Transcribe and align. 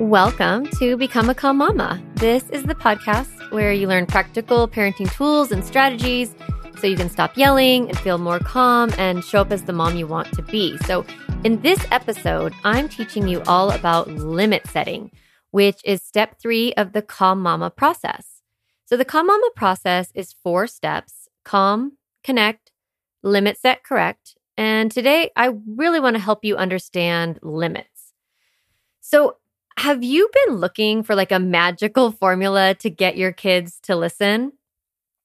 Welcome 0.00 0.66
to 0.78 0.96
Become 0.96 1.28
a 1.28 1.34
Calm 1.34 1.58
Mama. 1.58 2.02
This 2.14 2.48
is 2.48 2.62
the 2.62 2.74
podcast 2.74 3.52
where 3.52 3.70
you 3.70 3.86
learn 3.86 4.06
practical 4.06 4.66
parenting 4.66 5.14
tools 5.14 5.52
and 5.52 5.62
strategies 5.62 6.34
so 6.78 6.86
you 6.86 6.96
can 6.96 7.10
stop 7.10 7.36
yelling 7.36 7.86
and 7.86 7.98
feel 7.98 8.16
more 8.16 8.38
calm 8.38 8.90
and 8.96 9.22
show 9.22 9.42
up 9.42 9.52
as 9.52 9.64
the 9.64 9.74
mom 9.74 9.98
you 9.98 10.06
want 10.06 10.32
to 10.32 10.42
be. 10.42 10.78
So, 10.86 11.04
in 11.44 11.60
this 11.60 11.86
episode, 11.90 12.54
I'm 12.64 12.88
teaching 12.88 13.28
you 13.28 13.42
all 13.42 13.72
about 13.72 14.08
limit 14.08 14.66
setting, 14.68 15.10
which 15.50 15.82
is 15.84 16.02
step 16.02 16.40
three 16.40 16.72
of 16.78 16.94
the 16.94 17.02
Calm 17.02 17.42
Mama 17.42 17.68
process. 17.68 18.40
So, 18.86 18.96
the 18.96 19.04
Calm 19.04 19.26
Mama 19.26 19.50
process 19.54 20.12
is 20.14 20.32
four 20.32 20.66
steps 20.66 21.28
calm, 21.44 21.98
connect, 22.24 22.72
limit 23.22 23.58
set 23.58 23.84
correct. 23.84 24.34
And 24.56 24.90
today, 24.90 25.30
I 25.36 25.52
really 25.66 26.00
want 26.00 26.16
to 26.16 26.22
help 26.22 26.42
you 26.42 26.56
understand 26.56 27.38
limits. 27.42 28.14
So, 29.02 29.36
have 29.80 30.04
you 30.04 30.28
been 30.44 30.56
looking 30.56 31.02
for 31.02 31.14
like 31.14 31.32
a 31.32 31.38
magical 31.38 32.12
formula 32.12 32.74
to 32.74 32.90
get 32.90 33.16
your 33.16 33.32
kids 33.32 33.80
to 33.84 33.96
listen? 33.96 34.52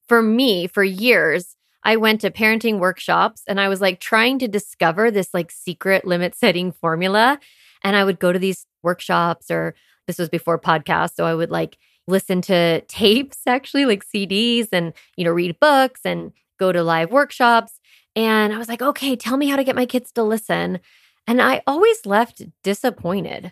For 0.08 0.22
me, 0.22 0.66
for 0.66 0.82
years, 0.82 1.58
I 1.84 1.98
went 1.98 2.22
to 2.22 2.32
parenting 2.32 2.80
workshops 2.80 3.41
and 3.49 3.60
I 3.60 3.68
was 3.68 3.82
like 3.82 3.99
trying 3.99 4.40
to 4.40 4.48
discover 4.48 5.12
this 5.12 5.34
like 5.34 5.52
secret 5.52 6.08
limit 6.08 6.36
setting 6.36 6.72
formula. 6.72 7.38
And 7.84 7.98
I 7.98 8.05
would 8.05 8.18
go 8.18 8.32
to 8.32 8.40
these 8.40 8.66
workshops, 8.82 9.52
or 9.52 9.76
this 10.08 10.18
was 10.18 10.30
before 10.30 10.58
podcasts. 10.58 11.16
So 11.16 11.26
I 11.26 11.35
would 11.35 11.52
like 11.52 11.77
listen 12.08 12.41
to 12.44 12.80
tapes, 12.88 13.40
actually, 13.46 13.84
like 13.84 14.05
CDs, 14.05 14.70
and, 14.72 14.94
you 15.18 15.26
know, 15.26 15.32
read 15.32 15.60
books 15.60 15.99
and 16.05 16.32
go 16.58 16.72
to 16.72 16.82
live 16.82 17.12
workshops. 17.12 17.74
And 18.16 18.54
I 18.54 18.58
was 18.58 18.70
like, 18.70 18.82
okay, 18.82 19.18
tell 19.18 19.35
me 19.35 19.49
how 19.49 19.58
to 19.58 19.66
get 19.66 19.76
my 19.76 19.85
kids 19.85 20.13
to 20.13 20.24
listen. 20.24 20.80
And 21.27 21.41
I 21.41 21.62
always 21.68 22.05
left 22.05 22.41
disappointed 22.63 23.52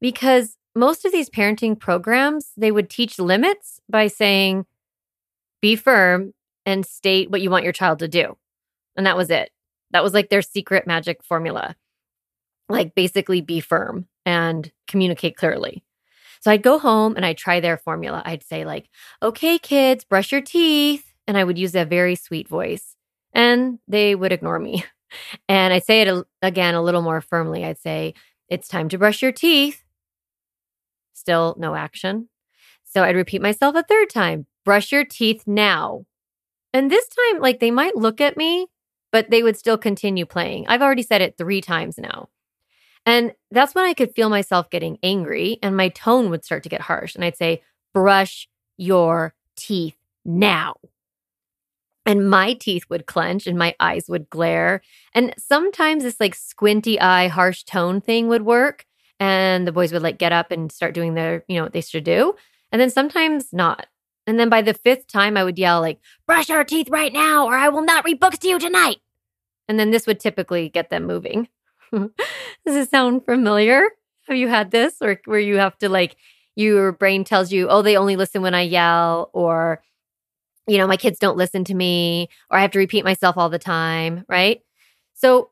because 0.00 0.56
most 0.74 1.04
of 1.04 1.12
these 1.12 1.30
parenting 1.30 1.78
programs, 1.78 2.52
they 2.56 2.70
would 2.70 2.88
teach 2.88 3.18
limits 3.18 3.80
by 3.88 4.06
saying, 4.06 4.66
be 5.60 5.76
firm 5.76 6.34
and 6.64 6.86
state 6.86 7.30
what 7.30 7.40
you 7.40 7.50
want 7.50 7.64
your 7.64 7.72
child 7.72 7.98
to 8.00 8.08
do. 8.08 8.36
And 8.96 9.06
that 9.06 9.16
was 9.16 9.30
it. 9.30 9.50
That 9.90 10.04
was 10.04 10.14
like 10.14 10.28
their 10.28 10.42
secret 10.42 10.86
magic 10.86 11.24
formula. 11.24 11.76
Like 12.68 12.94
basically 12.94 13.40
be 13.40 13.60
firm 13.60 14.06
and 14.26 14.70
communicate 14.86 15.36
clearly. 15.36 15.82
So 16.40 16.50
I'd 16.50 16.62
go 16.62 16.78
home 16.78 17.16
and 17.16 17.24
I'd 17.24 17.38
try 17.38 17.60
their 17.60 17.76
formula. 17.76 18.22
I'd 18.24 18.44
say, 18.44 18.64
like, 18.64 18.88
okay, 19.22 19.58
kids, 19.58 20.04
brush 20.04 20.30
your 20.30 20.40
teeth. 20.40 21.12
And 21.26 21.36
I 21.36 21.44
would 21.44 21.58
use 21.58 21.74
a 21.74 21.84
very 21.84 22.14
sweet 22.14 22.48
voice. 22.48 22.94
And 23.32 23.78
they 23.88 24.14
would 24.14 24.32
ignore 24.32 24.58
me. 24.58 24.84
And 25.48 25.72
I'd 25.72 25.86
say 25.86 26.02
it 26.02 26.26
again 26.42 26.74
a 26.74 26.82
little 26.82 27.00
more 27.00 27.22
firmly. 27.22 27.64
I'd 27.64 27.78
say, 27.78 28.12
it's 28.50 28.68
time 28.68 28.90
to 28.90 28.98
brush 28.98 29.22
your 29.22 29.32
teeth. 29.32 29.82
Still 31.28 31.56
no 31.58 31.74
action. 31.74 32.30
So 32.84 33.04
I'd 33.04 33.14
repeat 33.14 33.42
myself 33.42 33.74
a 33.76 33.82
third 33.82 34.08
time 34.08 34.46
brush 34.64 34.92
your 34.92 35.04
teeth 35.04 35.42
now. 35.46 36.06
And 36.72 36.90
this 36.90 37.06
time, 37.06 37.42
like 37.42 37.60
they 37.60 37.70
might 37.70 37.96
look 37.96 38.22
at 38.22 38.38
me, 38.38 38.68
but 39.12 39.28
they 39.30 39.42
would 39.42 39.58
still 39.58 39.76
continue 39.76 40.24
playing. 40.24 40.66
I've 40.68 40.80
already 40.80 41.02
said 41.02 41.20
it 41.20 41.36
three 41.36 41.60
times 41.60 41.98
now. 41.98 42.30
And 43.04 43.32
that's 43.50 43.74
when 43.74 43.84
I 43.84 43.92
could 43.92 44.14
feel 44.14 44.30
myself 44.30 44.70
getting 44.70 44.96
angry 45.02 45.58
and 45.62 45.76
my 45.76 45.90
tone 45.90 46.30
would 46.30 46.46
start 46.46 46.62
to 46.62 46.70
get 46.70 46.80
harsh. 46.80 47.14
And 47.14 47.22
I'd 47.22 47.36
say, 47.36 47.60
brush 47.92 48.48
your 48.78 49.34
teeth 49.54 49.98
now. 50.24 50.76
And 52.06 52.30
my 52.30 52.54
teeth 52.54 52.84
would 52.88 53.04
clench 53.04 53.46
and 53.46 53.58
my 53.58 53.74
eyes 53.78 54.06
would 54.08 54.30
glare. 54.30 54.80
And 55.12 55.34
sometimes 55.36 56.04
this 56.04 56.20
like 56.20 56.34
squinty 56.34 56.98
eye, 56.98 57.28
harsh 57.28 57.64
tone 57.64 58.00
thing 58.00 58.28
would 58.28 58.46
work 58.46 58.86
and 59.20 59.66
the 59.66 59.72
boys 59.72 59.92
would 59.92 60.02
like 60.02 60.18
get 60.18 60.32
up 60.32 60.50
and 60.50 60.70
start 60.70 60.94
doing 60.94 61.14
their, 61.14 61.44
you 61.48 61.56
know, 61.56 61.64
what 61.64 61.72
they 61.72 61.80
should 61.80 62.04
do. 62.04 62.34
And 62.70 62.80
then 62.80 62.90
sometimes 62.90 63.52
not. 63.52 63.86
And 64.26 64.38
then 64.38 64.50
by 64.50 64.60
the 64.60 64.74
fifth 64.74 65.06
time, 65.06 65.36
I 65.36 65.44
would 65.44 65.58
yell, 65.58 65.80
like, 65.80 66.00
brush 66.26 66.50
our 66.50 66.62
teeth 66.62 66.90
right 66.90 67.12
now, 67.12 67.46
or 67.46 67.54
I 67.54 67.70
will 67.70 67.82
not 67.82 68.04
read 68.04 68.20
books 68.20 68.38
to 68.40 68.48
you 68.48 68.58
tonight. 68.58 68.98
And 69.68 69.80
then 69.80 69.90
this 69.90 70.06
would 70.06 70.20
typically 70.20 70.68
get 70.68 70.90
them 70.90 71.06
moving. 71.06 71.48
Does 71.92 72.10
it 72.66 72.90
sound 72.90 73.24
familiar? 73.24 73.82
Have 74.26 74.36
you 74.36 74.48
had 74.48 74.70
this 74.70 74.96
or 75.00 75.18
where 75.24 75.40
you 75.40 75.56
have 75.56 75.78
to 75.78 75.88
like, 75.88 76.16
your 76.56 76.92
brain 76.92 77.24
tells 77.24 77.52
you, 77.52 77.68
oh, 77.68 77.80
they 77.80 77.96
only 77.96 78.16
listen 78.16 78.42
when 78.42 78.54
I 78.54 78.62
yell, 78.62 79.30
or, 79.32 79.82
you 80.66 80.76
know, 80.76 80.86
my 80.86 80.96
kids 80.98 81.18
don't 81.18 81.38
listen 81.38 81.64
to 81.64 81.74
me, 81.74 82.28
or 82.50 82.58
I 82.58 82.62
have 82.62 82.72
to 82.72 82.78
repeat 82.78 83.04
myself 83.04 83.38
all 83.38 83.48
the 83.48 83.58
time, 83.58 84.24
right? 84.28 84.60
So 85.14 85.50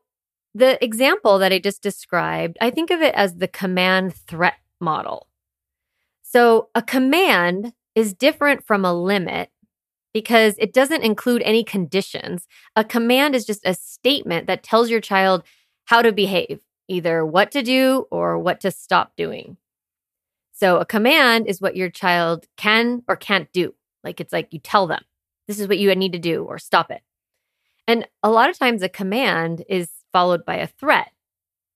the 0.53 0.83
example 0.83 1.39
that 1.39 1.51
I 1.51 1.59
just 1.59 1.81
described, 1.81 2.57
I 2.59 2.69
think 2.69 2.89
of 2.91 3.01
it 3.01 3.13
as 3.15 3.35
the 3.35 3.47
command 3.47 4.13
threat 4.13 4.55
model. 4.79 5.27
So 6.23 6.69
a 6.75 6.81
command 6.81 7.73
is 7.95 8.13
different 8.13 8.65
from 8.65 8.83
a 8.85 8.93
limit 8.93 9.49
because 10.13 10.55
it 10.57 10.73
doesn't 10.73 11.03
include 11.03 11.41
any 11.43 11.63
conditions. 11.63 12.47
A 12.75 12.83
command 12.83 13.35
is 13.35 13.45
just 13.45 13.65
a 13.65 13.73
statement 13.73 14.47
that 14.47 14.63
tells 14.63 14.89
your 14.89 15.01
child 15.01 15.43
how 15.85 16.01
to 16.01 16.11
behave, 16.11 16.59
either 16.87 17.25
what 17.25 17.51
to 17.51 17.61
do 17.61 18.07
or 18.09 18.37
what 18.37 18.59
to 18.61 18.71
stop 18.71 19.13
doing. 19.15 19.57
So 20.53 20.77
a 20.77 20.85
command 20.85 21.47
is 21.47 21.61
what 21.61 21.75
your 21.75 21.89
child 21.89 22.47
can 22.57 23.03
or 23.07 23.15
can't 23.15 23.51
do. 23.51 23.75
Like 24.03 24.19
it's 24.19 24.33
like 24.33 24.47
you 24.51 24.59
tell 24.59 24.87
them, 24.87 25.03
this 25.47 25.59
is 25.59 25.67
what 25.67 25.77
you 25.77 25.93
need 25.93 26.13
to 26.13 26.19
do 26.19 26.43
or 26.43 26.57
stop 26.57 26.89
it. 26.89 27.01
And 27.87 28.07
a 28.23 28.29
lot 28.29 28.49
of 28.49 28.57
times 28.57 28.81
a 28.81 28.89
command 28.89 29.63
is 29.69 29.89
followed 30.17 30.43
by 30.45 30.55
a 30.55 30.65
threat. 30.65 31.11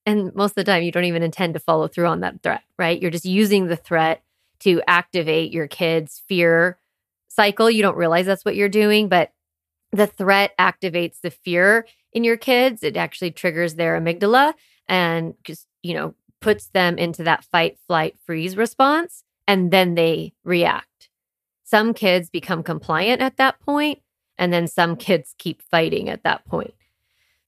And 0.07 0.34
most 0.34 0.53
of 0.53 0.56
the 0.56 0.63
time, 0.63 0.81
you 0.81 0.91
don't 0.91 1.03
even 1.03 1.22
intend 1.22 1.53
to 1.53 1.59
follow 1.59 1.88
through 1.88 2.07
on 2.07 2.22
that 2.22 2.41
threat, 2.41 2.63
right? 2.79 3.00
You're 3.00 3.12
just 3.12 3.24
using 3.24 3.68
the 3.68 3.75
threat 3.75 4.24
to 4.62 4.81
activate 4.88 5.52
your 5.52 5.68
kid's 5.68 6.24
fear 6.28 6.80
cycle. 7.28 7.69
You 7.69 7.84
don't 7.84 7.97
realize 7.97 8.25
that's 8.25 8.44
what 8.44 8.56
you're 8.56 8.68
doing, 8.68 9.09
but 9.09 9.31
the 9.91 10.07
threat 10.07 10.57
activates 10.57 11.22
the 11.22 11.30
fear 11.30 11.85
in 12.13 12.24
your 12.24 12.35
kids. 12.35 12.81
It 12.81 12.97
actually 12.97 13.30
triggers 13.30 13.75
their 13.75 14.01
amygdala 14.01 14.56
and 14.88 15.35
just, 15.44 15.68
you 15.84 15.94
know, 15.94 16.16
puts 16.40 16.66
them 16.69 16.97
into 16.97 17.24
that 17.25 17.44
fight, 17.44 17.78
flight, 17.85 18.16
freeze 18.25 18.57
response. 18.57 19.24
And 19.47 19.69
then 19.69 19.94
they 19.94 20.34
react. 20.44 21.09
Some 21.63 21.94
kids 21.94 22.31
become 22.31 22.63
compliant 22.63 23.22
at 23.22 23.38
that 23.38 23.59
point, 23.59 24.00
and 24.40 24.51
then 24.51 24.66
some 24.66 24.96
kids 24.96 25.35
keep 25.38 25.62
fighting 25.62 26.09
at 26.09 26.24
that 26.24 26.44
point. 26.46 26.74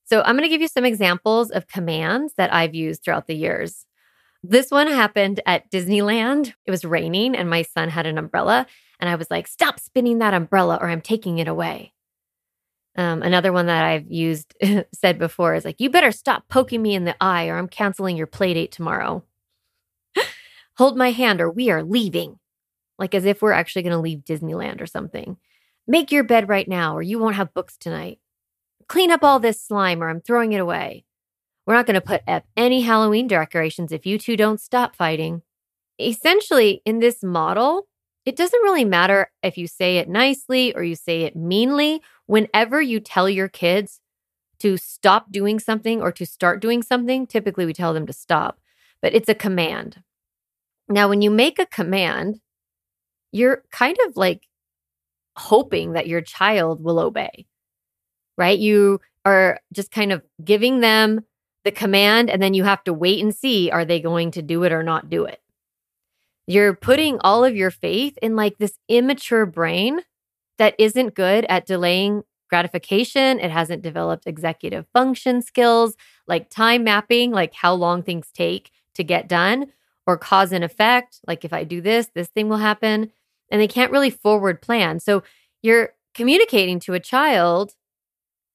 So 0.05 0.21
I'm 0.21 0.35
going 0.35 0.43
to 0.43 0.49
give 0.49 0.61
you 0.61 0.67
some 0.67 0.85
examples 0.85 1.49
of 1.49 1.67
commands 1.67 2.33
that 2.37 2.53
I've 2.53 2.75
used 2.75 3.03
throughout 3.03 3.27
the 3.27 3.35
years. 3.35 3.85
This 4.43 4.69
one 4.69 4.87
happened 4.87 5.39
at 5.45 5.71
Disneyland. 5.71 6.53
It 6.65 6.71
was 6.71 6.83
raining 6.83 7.35
and 7.35 7.49
my 7.49 7.61
son 7.61 7.89
had 7.89 8.05
an 8.05 8.17
umbrella. 8.17 8.67
And 8.99 9.09
I 9.09 9.15
was 9.15 9.31
like, 9.31 9.47
stop 9.47 9.79
spinning 9.79 10.19
that 10.19 10.33
umbrella 10.33 10.77
or 10.81 10.89
I'm 10.89 11.01
taking 11.01 11.39
it 11.39 11.47
away. 11.47 11.93
Um, 12.95 13.23
another 13.23 13.51
one 13.51 13.67
that 13.67 13.85
I've 13.85 14.11
used, 14.11 14.53
said 14.93 15.17
before, 15.17 15.55
is 15.55 15.65
like, 15.65 15.79
you 15.79 15.89
better 15.89 16.11
stop 16.11 16.47
poking 16.49 16.81
me 16.81 16.93
in 16.93 17.05
the 17.05 17.15
eye 17.19 17.47
or 17.47 17.57
I'm 17.57 17.69
canceling 17.69 18.17
your 18.17 18.27
play 18.27 18.53
date 18.53 18.71
tomorrow. 18.71 19.23
Hold 20.77 20.97
my 20.97 21.11
hand 21.11 21.41
or 21.41 21.49
we 21.49 21.71
are 21.71 21.83
leaving. 21.83 22.37
Like 22.99 23.15
as 23.15 23.25
if 23.25 23.41
we're 23.41 23.51
actually 23.53 23.83
going 23.83 23.91
to 23.95 23.99
leave 23.99 24.19
Disneyland 24.19 24.81
or 24.81 24.85
something. 24.85 25.37
Make 25.87 26.11
your 26.11 26.23
bed 26.23 26.49
right 26.49 26.67
now 26.67 26.95
or 26.95 27.01
you 27.01 27.17
won't 27.17 27.35
have 27.35 27.53
books 27.53 27.77
tonight 27.77 28.19
clean 28.87 29.11
up 29.11 29.23
all 29.23 29.39
this 29.39 29.61
slime 29.61 30.01
or 30.03 30.09
I'm 30.09 30.21
throwing 30.21 30.53
it 30.53 30.59
away. 30.59 31.05
We're 31.65 31.75
not 31.75 31.85
going 31.85 31.95
to 31.95 32.01
put 32.01 32.21
up 32.27 32.43
any 32.57 32.81
Halloween 32.81 33.27
decorations 33.27 33.91
if 33.91 34.05
you 34.05 34.17
two 34.17 34.35
don't 34.35 34.59
stop 34.59 34.95
fighting. 34.95 35.41
Essentially, 35.99 36.81
in 36.85 36.99
this 36.99 37.23
model, 37.23 37.87
it 38.25 38.35
doesn't 38.35 38.61
really 38.61 38.85
matter 38.85 39.31
if 39.41 39.57
you 39.57 39.67
say 39.67 39.97
it 39.97 40.09
nicely 40.09 40.73
or 40.75 40.83
you 40.83 40.95
say 40.95 41.21
it 41.21 41.35
meanly. 41.35 42.01
Whenever 42.25 42.81
you 42.81 42.99
tell 42.99 43.29
your 43.29 43.47
kids 43.47 43.99
to 44.59 44.77
stop 44.77 45.31
doing 45.31 45.59
something 45.59 46.01
or 46.01 46.11
to 46.13 46.25
start 46.25 46.61
doing 46.61 46.81
something, 46.81 47.27
typically 47.27 47.65
we 47.65 47.73
tell 47.73 47.93
them 47.93 48.07
to 48.07 48.13
stop, 48.13 48.59
but 49.01 49.13
it's 49.13 49.29
a 49.29 49.35
command. 49.35 50.01
Now, 50.89 51.09
when 51.09 51.21
you 51.21 51.29
make 51.29 51.59
a 51.59 51.65
command, 51.65 52.39
you're 53.31 53.63
kind 53.71 53.97
of 54.07 54.15
like 54.15 54.47
hoping 55.35 55.93
that 55.93 56.07
your 56.07 56.21
child 56.21 56.83
will 56.83 56.99
obey 56.99 57.45
right? 58.37 58.57
You 58.57 58.99
are 59.25 59.59
just 59.73 59.91
kind 59.91 60.11
of 60.11 60.21
giving 60.43 60.81
them 60.81 61.21
the 61.63 61.71
command 61.71 62.29
and 62.29 62.41
then 62.41 62.53
you 62.53 62.63
have 62.63 62.83
to 62.83 62.93
wait 62.93 63.23
and 63.23 63.33
see 63.33 63.71
are 63.71 63.85
they 63.85 63.99
going 63.99 64.31
to 64.31 64.41
do 64.41 64.63
it 64.63 64.71
or 64.71 64.83
not 64.83 65.09
do 65.09 65.25
it. 65.25 65.39
You're 66.45 66.73
putting 66.73 67.19
all 67.21 67.45
of 67.45 67.55
your 67.55 67.71
faith 67.71 68.17
in 68.21 68.35
like 68.35 68.57
this 68.57 68.77
immature 68.89 69.45
brain 69.45 70.01
that 70.57 70.75
isn't 70.77 71.15
good 71.15 71.45
at 71.47 71.65
delaying 71.65 72.23
gratification. 72.49 73.39
It 73.39 73.49
hasn't 73.49 73.81
developed 73.81 74.27
executive 74.27 74.85
function 74.93 75.41
skills 75.41 75.95
like 76.27 76.49
time 76.49 76.83
mapping, 76.83 77.31
like 77.31 77.53
how 77.53 77.73
long 77.73 78.03
things 78.03 78.27
take 78.33 78.71
to 78.95 79.03
get 79.03 79.27
done, 79.27 79.71
or 80.05 80.17
cause 80.17 80.51
and 80.51 80.63
effect. 80.63 81.19
Like 81.25 81.45
if 81.45 81.53
I 81.53 81.63
do 81.63 81.81
this, 81.81 82.09
this 82.13 82.27
thing 82.27 82.49
will 82.49 82.57
happen. 82.57 83.11
And 83.49 83.61
they 83.61 83.67
can't 83.67 83.91
really 83.91 84.09
forward 84.09 84.61
plan. 84.61 84.99
So 84.99 85.23
you're 85.61 85.93
communicating 86.13 86.79
to 86.81 86.93
a 86.93 86.99
child 86.99 87.73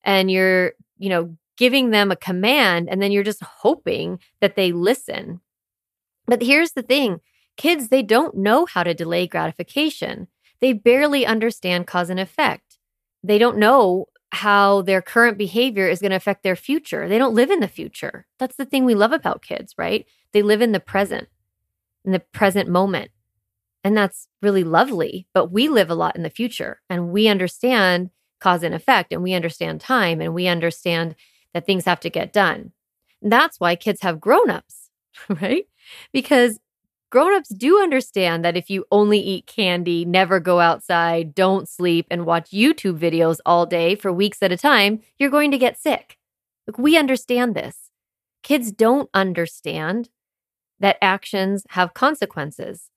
and 0.04 0.30
you're, 0.30 0.72
you 0.98 1.08
know, 1.08 1.36
giving 1.56 1.90
them 1.90 2.10
a 2.10 2.16
command 2.16 2.88
and 2.88 3.02
then 3.02 3.12
you're 3.12 3.24
just 3.24 3.42
hoping 3.42 4.20
that 4.40 4.56
they 4.56 4.72
listen. 4.72 5.40
But 6.26 6.42
here's 6.42 6.72
the 6.72 6.82
thing 6.82 7.20
kids, 7.56 7.88
they 7.88 8.02
don't 8.02 8.36
know 8.36 8.66
how 8.66 8.84
to 8.84 8.94
delay 8.94 9.26
gratification. 9.26 10.28
They 10.60 10.72
barely 10.72 11.26
understand 11.26 11.86
cause 11.86 12.10
and 12.10 12.20
effect. 12.20 12.78
They 13.22 13.38
don't 13.38 13.58
know 13.58 14.06
how 14.30 14.82
their 14.82 15.02
current 15.02 15.38
behavior 15.38 15.88
is 15.88 16.00
going 16.00 16.10
to 16.10 16.16
affect 16.16 16.42
their 16.42 16.56
future. 16.56 17.08
They 17.08 17.18
don't 17.18 17.34
live 17.34 17.50
in 17.50 17.60
the 17.60 17.68
future. 17.68 18.26
That's 18.38 18.56
the 18.56 18.64
thing 18.64 18.84
we 18.84 18.94
love 18.94 19.12
about 19.12 19.42
kids, 19.42 19.74
right? 19.78 20.06
They 20.32 20.42
live 20.42 20.60
in 20.60 20.72
the 20.72 20.80
present, 20.80 21.28
in 22.04 22.12
the 22.12 22.20
present 22.20 22.68
moment. 22.68 23.10
And 23.82 23.96
that's 23.96 24.28
really 24.42 24.64
lovely. 24.64 25.26
But 25.32 25.50
we 25.50 25.68
live 25.68 25.90
a 25.90 25.94
lot 25.94 26.16
in 26.16 26.22
the 26.22 26.30
future 26.30 26.80
and 26.90 27.10
we 27.10 27.26
understand 27.28 28.10
cause 28.40 28.62
and 28.62 28.74
effect 28.74 29.12
and 29.12 29.22
we 29.22 29.34
understand 29.34 29.80
time 29.80 30.20
and 30.20 30.34
we 30.34 30.46
understand 30.46 31.14
that 31.54 31.66
things 31.66 31.84
have 31.84 32.00
to 32.00 32.10
get 32.10 32.32
done. 32.32 32.72
And 33.22 33.32
that's 33.32 33.58
why 33.58 33.76
kids 33.76 34.02
have 34.02 34.20
grown-ups, 34.20 34.90
right? 35.28 35.66
Because 36.12 36.60
grown-ups 37.10 37.48
do 37.48 37.80
understand 37.80 38.44
that 38.44 38.56
if 38.56 38.70
you 38.70 38.84
only 38.90 39.18
eat 39.18 39.46
candy, 39.46 40.04
never 40.04 40.40
go 40.40 40.60
outside, 40.60 41.34
don't 41.34 41.68
sleep 41.68 42.06
and 42.10 42.26
watch 42.26 42.50
YouTube 42.50 42.98
videos 42.98 43.38
all 43.46 43.66
day 43.66 43.94
for 43.94 44.12
weeks 44.12 44.42
at 44.42 44.52
a 44.52 44.56
time, 44.56 45.00
you're 45.18 45.30
going 45.30 45.50
to 45.50 45.58
get 45.58 45.78
sick. 45.78 46.18
Like 46.66 46.78
we 46.78 46.96
understand 46.96 47.54
this. 47.54 47.90
Kids 48.42 48.70
don't 48.70 49.10
understand 49.14 50.10
that 50.80 50.98
actions 51.02 51.64
have 51.70 51.94
consequences. 51.94 52.90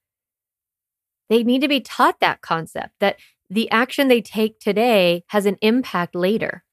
They 1.30 1.44
need 1.44 1.62
to 1.62 1.68
be 1.68 1.80
taught 1.80 2.20
that 2.20 2.42
concept 2.42 2.96
that 3.00 3.18
the 3.51 3.69
action 3.69 4.07
they 4.07 4.21
take 4.21 4.59
today 4.59 5.25
has 5.27 5.45
an 5.45 5.57
impact 5.62 6.15
later. 6.15 6.63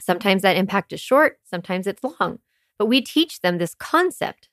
Sometimes 0.00 0.40
that 0.40 0.56
impact 0.56 0.94
is 0.94 1.00
short, 1.00 1.38
sometimes 1.44 1.86
it's 1.86 2.02
long, 2.02 2.38
but 2.78 2.86
we 2.86 3.02
teach 3.02 3.40
them 3.40 3.58
this 3.58 3.74
concept. 3.74 4.48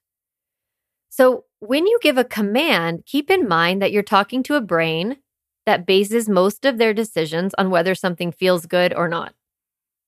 So 1.09 1.45
when 1.59 1.87
you 1.87 1.99
give 2.01 2.17
a 2.17 2.25
command, 2.25 3.05
keep 3.05 3.31
in 3.31 3.47
mind 3.47 3.81
that 3.81 3.93
you're 3.93 4.03
talking 4.03 4.43
to 4.43 4.55
a 4.55 4.61
brain 4.61 5.17
that 5.65 5.85
bases 5.85 6.27
most 6.27 6.65
of 6.65 6.77
their 6.77 6.93
decisions 6.93 7.53
on 7.57 7.69
whether 7.69 7.95
something 7.95 8.33
feels 8.33 8.65
good 8.65 8.93
or 8.93 9.07
not. 9.07 9.33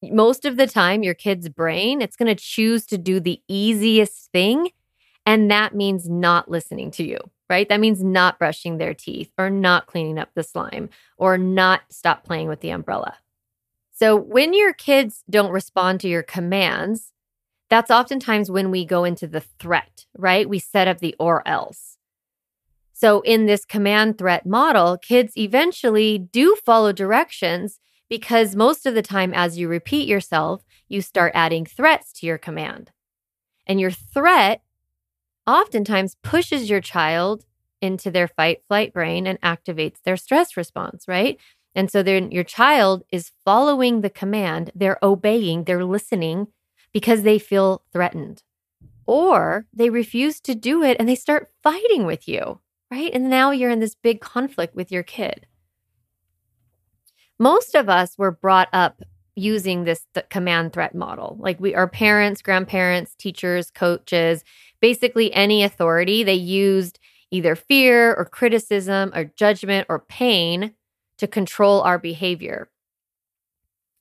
Most 0.03 0.43
of 0.43 0.57
the 0.57 0.67
time, 0.67 1.03
your 1.03 1.13
kid's 1.13 1.47
brain, 1.47 2.01
it's 2.01 2.17
going 2.17 2.33
to 2.33 2.35
choose 2.35 2.85
to 2.87 2.97
do 2.97 3.21
the 3.21 3.41
easiest 3.47 4.29
thing. 4.33 4.71
And 5.29 5.51
that 5.51 5.75
means 5.75 6.09
not 6.09 6.49
listening 6.49 6.89
to 6.93 7.03
you, 7.03 7.19
right? 7.51 7.69
That 7.69 7.79
means 7.79 8.03
not 8.03 8.39
brushing 8.39 8.79
their 8.79 8.95
teeth 8.95 9.31
or 9.37 9.51
not 9.51 9.85
cleaning 9.85 10.17
up 10.17 10.29
the 10.33 10.41
slime 10.41 10.89
or 11.17 11.37
not 11.37 11.81
stop 11.89 12.23
playing 12.23 12.47
with 12.47 12.61
the 12.61 12.71
umbrella. 12.71 13.15
So 13.91 14.15
when 14.15 14.55
your 14.55 14.73
kids 14.73 15.23
don't 15.29 15.51
respond 15.51 15.99
to 15.99 16.07
your 16.07 16.23
commands, 16.23 17.11
that's 17.69 17.91
oftentimes 17.91 18.49
when 18.49 18.71
we 18.71 18.85
go 18.85 19.03
into 19.03 19.27
the 19.27 19.41
threat, 19.41 20.07
right? 20.17 20.49
We 20.49 20.57
set 20.57 20.87
up 20.87 20.97
the 20.97 21.15
or 21.19 21.47
else. 21.47 21.99
So 22.91 23.21
in 23.21 23.45
this 23.45 23.65
command 23.65 24.17
threat 24.17 24.47
model, 24.47 24.97
kids 24.97 25.37
eventually 25.37 26.17
do 26.17 26.55
follow 26.65 26.91
directions 26.91 27.79
because 28.09 28.55
most 28.55 28.87
of 28.87 28.95
the 28.95 29.03
time, 29.03 29.31
as 29.35 29.59
you 29.59 29.67
repeat 29.67 30.07
yourself, 30.07 30.63
you 30.87 31.03
start 31.03 31.33
adding 31.35 31.67
threats 31.67 32.11
to 32.13 32.25
your 32.25 32.39
command. 32.39 32.89
And 33.67 33.79
your 33.79 33.91
threat 33.91 34.63
oftentimes 35.49 36.15
pushes 36.23 36.69
your 36.69 36.79
child 36.79 37.45
into 37.81 38.11
their 38.11 38.27
fight 38.27 38.61
flight 38.67 38.93
brain 38.93 39.25
and 39.25 39.41
activates 39.41 39.97
their 40.03 40.15
stress 40.15 40.55
response, 40.55 41.05
right? 41.07 41.39
And 41.73 41.89
so 41.89 42.03
then 42.03 42.31
your 42.31 42.43
child 42.43 43.03
is 43.11 43.31
following 43.43 44.01
the 44.01 44.09
command, 44.09 44.71
they're 44.75 44.99
obeying, 45.01 45.63
they're 45.63 45.85
listening 45.85 46.47
because 46.93 47.23
they 47.23 47.39
feel 47.39 47.83
threatened. 47.91 48.43
Or 49.05 49.65
they 49.73 49.89
refuse 49.89 50.39
to 50.41 50.53
do 50.53 50.83
it 50.83 50.97
and 50.99 51.09
they 51.09 51.15
start 51.15 51.49
fighting 51.63 52.05
with 52.05 52.27
you, 52.27 52.59
right? 52.91 53.11
And 53.11 53.29
now 53.29 53.51
you're 53.51 53.71
in 53.71 53.79
this 53.79 53.95
big 53.95 54.21
conflict 54.21 54.75
with 54.75 54.91
your 54.91 55.03
kid. 55.03 55.47
Most 57.39 57.73
of 57.73 57.89
us 57.89 58.17
were 58.17 58.31
brought 58.31 58.67
up 58.73 59.01
using 59.35 59.83
this 59.85 60.05
th- 60.13 60.29
command 60.29 60.73
threat 60.73 60.93
model. 60.93 61.37
Like 61.39 61.59
we 61.59 61.73
our 61.73 61.87
parents, 61.87 62.41
grandparents, 62.41 63.15
teachers, 63.15 63.71
coaches, 63.71 64.43
basically 64.81 65.33
any 65.33 65.63
authority, 65.63 66.23
they 66.23 66.33
used 66.33 66.99
either 67.31 67.55
fear 67.55 68.13
or 68.13 68.25
criticism 68.25 69.11
or 69.13 69.25
judgment 69.25 69.87
or 69.89 69.99
pain 69.99 70.73
to 71.17 71.27
control 71.27 71.81
our 71.81 71.99
behavior. 71.99 72.69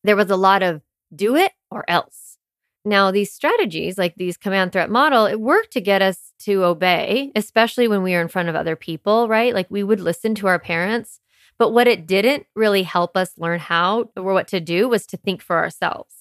There 0.04 0.16
was 0.16 0.30
a 0.30 0.36
lot 0.36 0.62
of 0.62 0.82
do 1.14 1.36
it 1.36 1.52
or 1.70 1.84
else. 1.88 2.38
Now, 2.84 3.10
these 3.10 3.32
strategies, 3.32 3.98
like 3.98 4.14
these 4.14 4.36
command 4.36 4.72
threat 4.72 4.88
model, 4.88 5.26
it 5.26 5.40
worked 5.40 5.72
to 5.72 5.80
get 5.80 6.00
us 6.00 6.32
to 6.40 6.64
obey, 6.64 7.32
especially 7.34 7.88
when 7.88 8.02
we 8.02 8.12
were 8.12 8.20
in 8.20 8.28
front 8.28 8.48
of 8.48 8.54
other 8.54 8.76
people, 8.76 9.28
right? 9.28 9.52
Like 9.52 9.66
we 9.68 9.82
would 9.82 10.00
listen 10.00 10.34
to 10.36 10.46
our 10.46 10.58
parents. 10.58 11.20
But 11.58 11.72
what 11.72 11.88
it 11.88 12.06
didn't 12.06 12.46
really 12.54 12.84
help 12.84 13.16
us 13.16 13.36
learn 13.36 13.58
how 13.58 14.10
or 14.16 14.32
what 14.32 14.48
to 14.48 14.60
do 14.60 14.88
was 14.88 15.06
to 15.08 15.16
think 15.16 15.42
for 15.42 15.58
ourselves. 15.58 16.17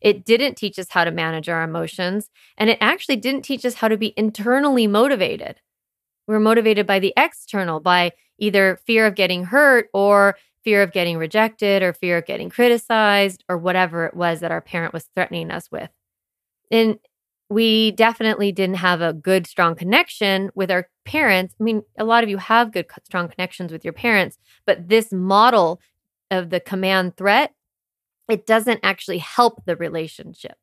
It 0.00 0.24
didn't 0.24 0.56
teach 0.56 0.78
us 0.78 0.90
how 0.90 1.04
to 1.04 1.10
manage 1.10 1.48
our 1.48 1.62
emotions. 1.62 2.30
And 2.56 2.70
it 2.70 2.78
actually 2.80 3.16
didn't 3.16 3.42
teach 3.42 3.64
us 3.64 3.74
how 3.74 3.88
to 3.88 3.96
be 3.96 4.14
internally 4.16 4.86
motivated. 4.86 5.60
We 6.26 6.34
were 6.34 6.40
motivated 6.40 6.86
by 6.86 6.98
the 6.98 7.14
external, 7.16 7.80
by 7.80 8.12
either 8.38 8.78
fear 8.86 9.06
of 9.06 9.14
getting 9.14 9.44
hurt 9.44 9.88
or 9.92 10.36
fear 10.62 10.82
of 10.82 10.92
getting 10.92 11.16
rejected 11.16 11.82
or 11.82 11.92
fear 11.92 12.18
of 12.18 12.26
getting 12.26 12.50
criticized 12.50 13.44
or 13.48 13.56
whatever 13.56 14.04
it 14.04 14.14
was 14.14 14.40
that 14.40 14.50
our 14.50 14.60
parent 14.60 14.92
was 14.92 15.08
threatening 15.14 15.50
us 15.50 15.70
with. 15.70 15.90
And 16.70 16.98
we 17.50 17.92
definitely 17.92 18.52
didn't 18.52 18.76
have 18.76 19.00
a 19.00 19.12
good, 19.14 19.46
strong 19.46 19.74
connection 19.74 20.50
with 20.54 20.70
our 20.70 20.88
parents. 21.06 21.54
I 21.58 21.64
mean, 21.64 21.82
a 21.98 22.04
lot 22.04 22.22
of 22.22 22.28
you 22.28 22.36
have 22.36 22.72
good, 22.72 22.86
strong 23.04 23.28
connections 23.28 23.72
with 23.72 23.84
your 23.84 23.94
parents, 23.94 24.38
but 24.66 24.88
this 24.88 25.12
model 25.12 25.80
of 26.30 26.50
the 26.50 26.60
command 26.60 27.16
threat, 27.16 27.54
it 28.28 28.46
doesn't 28.46 28.80
actually 28.82 29.18
help 29.18 29.64
the 29.64 29.76
relationship. 29.76 30.56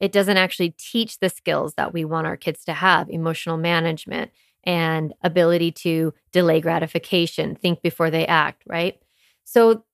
It 0.00 0.12
doesn't 0.12 0.36
actually 0.36 0.74
teach 0.78 1.18
the 1.18 1.28
skills 1.28 1.74
that 1.74 1.92
we 1.92 2.04
want 2.04 2.26
our 2.26 2.36
kids 2.36 2.64
to 2.64 2.72
have 2.72 3.08
emotional 3.10 3.56
management, 3.56 4.30
and 4.64 5.12
ability 5.22 5.70
to 5.70 6.12
delay 6.32 6.60
gratification, 6.60 7.54
think 7.54 7.82
before 7.82 8.10
they 8.10 8.26
act, 8.26 8.62
right? 8.66 8.98
So 9.44 9.84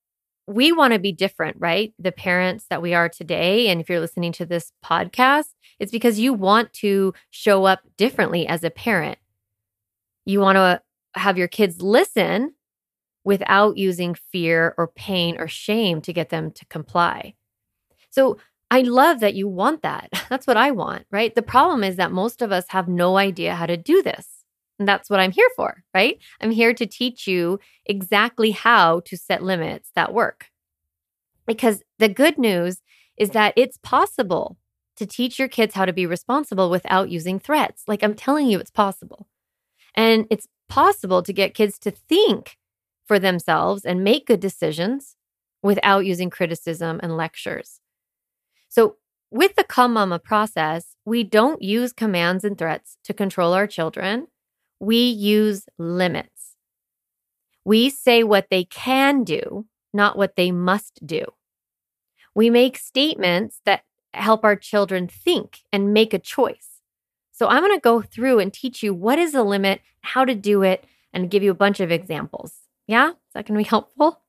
we 0.46 0.72
want 0.72 0.92
to 0.92 0.98
be 0.98 1.12
different, 1.12 1.56
right? 1.58 1.92
The 1.98 2.12
parents 2.12 2.66
that 2.70 2.82
we 2.82 2.94
are 2.94 3.08
today. 3.08 3.68
And 3.68 3.80
if 3.80 3.88
you're 3.88 4.00
listening 4.00 4.32
to 4.32 4.46
this 4.46 4.72
podcast, 4.84 5.48
it's 5.78 5.92
because 5.92 6.18
you 6.18 6.32
want 6.32 6.72
to 6.74 7.12
show 7.30 7.64
up 7.64 7.80
differently 7.96 8.46
as 8.46 8.64
a 8.64 8.70
parent. 8.70 9.18
You 10.24 10.40
want 10.40 10.56
to 10.56 10.82
have 11.14 11.38
your 11.38 11.48
kids 11.48 11.82
listen 11.82 12.54
without 13.30 13.76
using 13.76 14.16
fear 14.32 14.74
or 14.76 14.88
pain 14.88 15.36
or 15.38 15.46
shame 15.46 16.00
to 16.00 16.12
get 16.12 16.30
them 16.30 16.50
to 16.50 16.66
comply. 16.66 17.32
So 18.10 18.38
I 18.72 18.80
love 18.80 19.20
that 19.20 19.36
you 19.36 19.46
want 19.46 19.82
that. 19.82 20.08
That's 20.28 20.48
what 20.48 20.56
I 20.56 20.72
want, 20.72 21.06
right? 21.12 21.32
The 21.32 21.50
problem 21.54 21.84
is 21.84 21.94
that 21.94 22.10
most 22.10 22.42
of 22.42 22.50
us 22.50 22.64
have 22.70 22.88
no 22.88 23.18
idea 23.18 23.54
how 23.54 23.66
to 23.66 23.76
do 23.76 24.02
this. 24.02 24.26
And 24.80 24.88
that's 24.88 25.10
what 25.10 25.20
I'm 25.20 25.30
here 25.30 25.50
for, 25.54 25.84
right? 25.94 26.18
I'm 26.40 26.50
here 26.50 26.74
to 26.74 26.86
teach 26.86 27.28
you 27.28 27.60
exactly 27.84 28.50
how 28.50 29.00
to 29.04 29.16
set 29.16 29.42
limits 29.42 29.90
that 29.94 30.14
work. 30.14 30.46
Because 31.46 31.82
the 31.98 32.08
good 32.08 32.36
news 32.38 32.80
is 33.16 33.30
that 33.30 33.52
it's 33.56 33.78
possible 33.82 34.56
to 34.96 35.04
teach 35.06 35.38
your 35.38 35.48
kids 35.48 35.74
how 35.74 35.84
to 35.84 35.92
be 35.92 36.06
responsible 36.06 36.70
without 36.70 37.10
using 37.10 37.38
threats. 37.38 37.84
Like 37.86 38.02
I'm 38.02 38.14
telling 38.14 38.48
you, 38.48 38.58
it's 38.58 38.70
possible. 38.70 39.28
And 39.94 40.26
it's 40.30 40.48
possible 40.70 41.22
to 41.22 41.32
get 41.32 41.52
kids 41.52 41.78
to 41.80 41.90
think 41.90 42.56
for 43.10 43.18
themselves 43.18 43.84
and 43.84 44.04
make 44.04 44.28
good 44.28 44.38
decisions 44.38 45.16
without 45.64 46.06
using 46.06 46.30
criticism 46.30 47.00
and 47.02 47.16
lectures. 47.16 47.80
So, 48.68 48.98
with 49.32 49.56
the 49.56 49.64
Calm 49.64 49.94
Mama 49.94 50.20
process, 50.20 50.94
we 51.04 51.24
don't 51.24 51.60
use 51.60 51.92
commands 51.92 52.44
and 52.44 52.56
threats 52.56 52.98
to 53.02 53.12
control 53.12 53.52
our 53.52 53.66
children 53.66 54.28
we 54.78 55.08
use 55.08 55.66
limits. 55.76 56.54
We 57.64 57.90
say 57.90 58.22
what 58.22 58.46
they 58.48 58.62
can 58.64 59.24
do, 59.24 59.66
not 59.92 60.16
what 60.16 60.36
they 60.36 60.52
must 60.52 61.04
do. 61.04 61.24
We 62.32 62.48
make 62.48 62.78
statements 62.78 63.60
that 63.66 63.82
help 64.14 64.44
our 64.44 64.54
children 64.54 65.08
think 65.08 65.62
and 65.72 65.92
make 65.92 66.14
a 66.14 66.20
choice. 66.20 66.80
So 67.32 67.48
I'm 67.48 67.62
going 67.64 67.76
to 67.76 67.80
go 67.80 68.02
through 68.02 68.38
and 68.38 68.52
teach 68.52 68.84
you 68.84 68.94
what 68.94 69.18
is 69.18 69.34
a 69.34 69.42
limit, 69.42 69.80
how 70.02 70.24
to 70.24 70.34
do 70.36 70.62
it, 70.62 70.84
and 71.12 71.28
give 71.28 71.42
you 71.42 71.50
a 71.50 71.62
bunch 71.64 71.80
of 71.80 71.90
examples. 71.90 72.59
Yeah? 72.90 73.10
Is 73.10 73.14
that 73.34 73.46
to 73.46 73.52
be 73.52 73.62
helpful? 73.62 74.20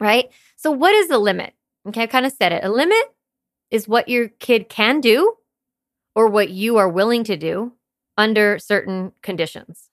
Right? 0.00 0.30
So, 0.56 0.72
what 0.72 0.94
is 0.94 1.10
a 1.10 1.18
limit? 1.18 1.54
Okay, 1.86 2.02
I 2.02 2.06
kind 2.08 2.26
of 2.26 2.32
said 2.32 2.50
it. 2.50 2.64
A 2.64 2.68
limit 2.68 3.14
is 3.70 3.86
what 3.86 4.08
your 4.08 4.28
kid 4.28 4.68
can 4.68 5.00
do 5.00 5.34
or 6.16 6.26
what 6.26 6.50
you 6.50 6.76
are 6.76 6.88
willing 6.88 7.22
to 7.22 7.36
do 7.36 7.72
under 8.16 8.58
certain 8.58 9.12
conditions. 9.22 9.90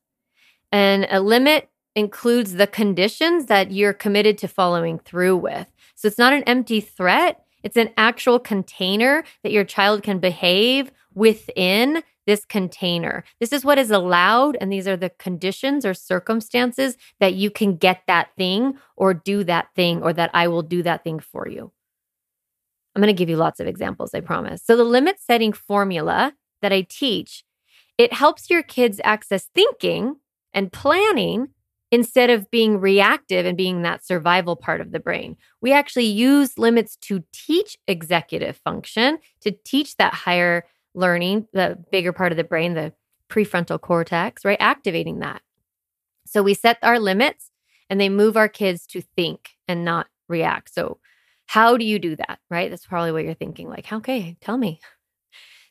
And 0.71 1.05
a 1.11 1.19
limit 1.19 1.69
includes 1.95 2.53
the 2.53 2.65
conditions 2.65 3.45
that 3.45 3.71
you're 3.71 3.93
committed 3.93 4.39
to 4.39 4.47
following 4.47 4.97
through 4.97 5.37
with. 5.37 5.71
So 5.93 6.07
it's 6.07 6.17
not 6.17 6.33
an 6.33 6.43
empty 6.43 6.81
threat, 6.81 7.45
it's 7.61 7.77
an 7.77 7.91
actual 7.97 8.39
container 8.39 9.23
that 9.43 9.51
your 9.51 9.63
child 9.63 10.01
can 10.01 10.17
behave 10.17 10.91
within 11.13 12.01
this 12.25 12.45
container. 12.45 13.23
This 13.39 13.53
is 13.53 13.63
what 13.63 13.77
is 13.77 13.91
allowed, 13.91 14.57
and 14.59 14.71
these 14.71 14.87
are 14.87 14.97
the 14.97 15.11
conditions 15.11 15.85
or 15.85 15.93
circumstances 15.93 16.97
that 17.19 17.33
you 17.33 17.49
can 17.49 17.75
get 17.75 18.01
that 18.07 18.29
thing 18.37 18.77
or 18.95 19.13
do 19.13 19.43
that 19.43 19.67
thing, 19.75 20.01
or 20.01 20.13
that 20.13 20.31
I 20.33 20.47
will 20.47 20.63
do 20.63 20.83
that 20.83 21.03
thing 21.03 21.19
for 21.19 21.47
you. 21.47 21.71
I'm 22.95 23.01
going 23.01 23.13
to 23.13 23.17
give 23.17 23.29
you 23.29 23.37
lots 23.37 23.59
of 23.59 23.67
examples, 23.67 24.13
I 24.13 24.21
promise. 24.21 24.63
So, 24.63 24.77
the 24.77 24.83
limit 24.83 25.19
setting 25.19 25.53
formula 25.53 26.33
that 26.61 26.71
I 26.71 26.81
teach, 26.81 27.43
it 27.97 28.13
helps 28.13 28.49
your 28.49 28.63
kids 28.63 29.01
access 29.03 29.49
thinking 29.53 30.15
and 30.53 30.71
planning 30.71 31.49
instead 31.91 32.29
of 32.29 32.49
being 32.49 32.79
reactive 32.79 33.45
and 33.45 33.57
being 33.57 33.81
that 33.81 34.05
survival 34.05 34.55
part 34.55 34.81
of 34.81 34.91
the 34.91 34.99
brain. 34.99 35.37
We 35.61 35.71
actually 35.71 36.05
use 36.05 36.57
limits 36.57 36.95
to 37.03 37.23
teach 37.31 37.77
executive 37.87 38.57
function, 38.57 39.19
to 39.41 39.51
teach 39.51 39.97
that 39.97 40.13
higher 40.13 40.65
learning, 40.95 41.47
the 41.53 41.77
bigger 41.91 42.13
part 42.13 42.31
of 42.31 42.37
the 42.37 42.43
brain, 42.43 42.73
the 42.73 42.93
prefrontal 43.29 43.79
cortex, 43.79 44.45
right? 44.45 44.57
Activating 44.59 45.19
that. 45.19 45.41
So 46.25 46.41
we 46.41 46.53
set 46.53 46.77
our 46.81 46.99
limits 46.99 47.51
and 47.89 47.99
they 47.99 48.09
move 48.09 48.35
our 48.37 48.49
kids 48.49 48.87
to 48.87 49.01
think 49.01 49.51
and 49.67 49.85
not 49.85 50.07
react. 50.27 50.73
So, 50.73 50.99
how 51.47 51.77
do 51.77 51.85
you 51.85 51.99
do 51.99 52.15
that, 52.15 52.39
right? 52.49 52.71
That's 52.71 52.87
probably 52.87 53.11
what 53.11 53.23
you're 53.23 53.35
thinking 53.35 53.69
like, 53.69 53.91
okay, 53.91 54.37
tell 54.41 54.57
me. 54.57 54.79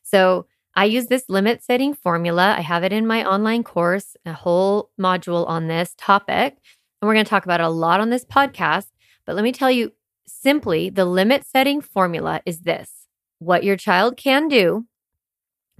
So, 0.06 0.46
I 0.76 0.84
use 0.84 1.06
this 1.06 1.24
limit 1.28 1.62
setting 1.64 1.94
formula. 1.94 2.54
I 2.56 2.60
have 2.60 2.84
it 2.84 2.92
in 2.92 3.06
my 3.06 3.24
online 3.24 3.64
course, 3.64 4.16
a 4.26 4.32
whole 4.32 4.90
module 5.00 5.48
on 5.48 5.66
this 5.66 5.94
topic. 5.96 6.58
And 7.00 7.08
we're 7.08 7.14
going 7.14 7.24
to 7.24 7.30
talk 7.30 7.44
about 7.44 7.60
it 7.60 7.64
a 7.64 7.70
lot 7.70 8.00
on 8.00 8.10
this 8.10 8.24
podcast. 8.24 8.86
But 9.24 9.34
let 9.34 9.44
me 9.44 9.52
tell 9.52 9.70
you 9.70 9.92
simply 10.26 10.90
the 10.90 11.04
limit 11.04 11.46
setting 11.46 11.80
formula 11.80 12.42
is 12.44 12.60
this 12.60 13.06
what 13.38 13.64
your 13.64 13.76
child 13.76 14.16
can 14.16 14.48
do 14.48 14.84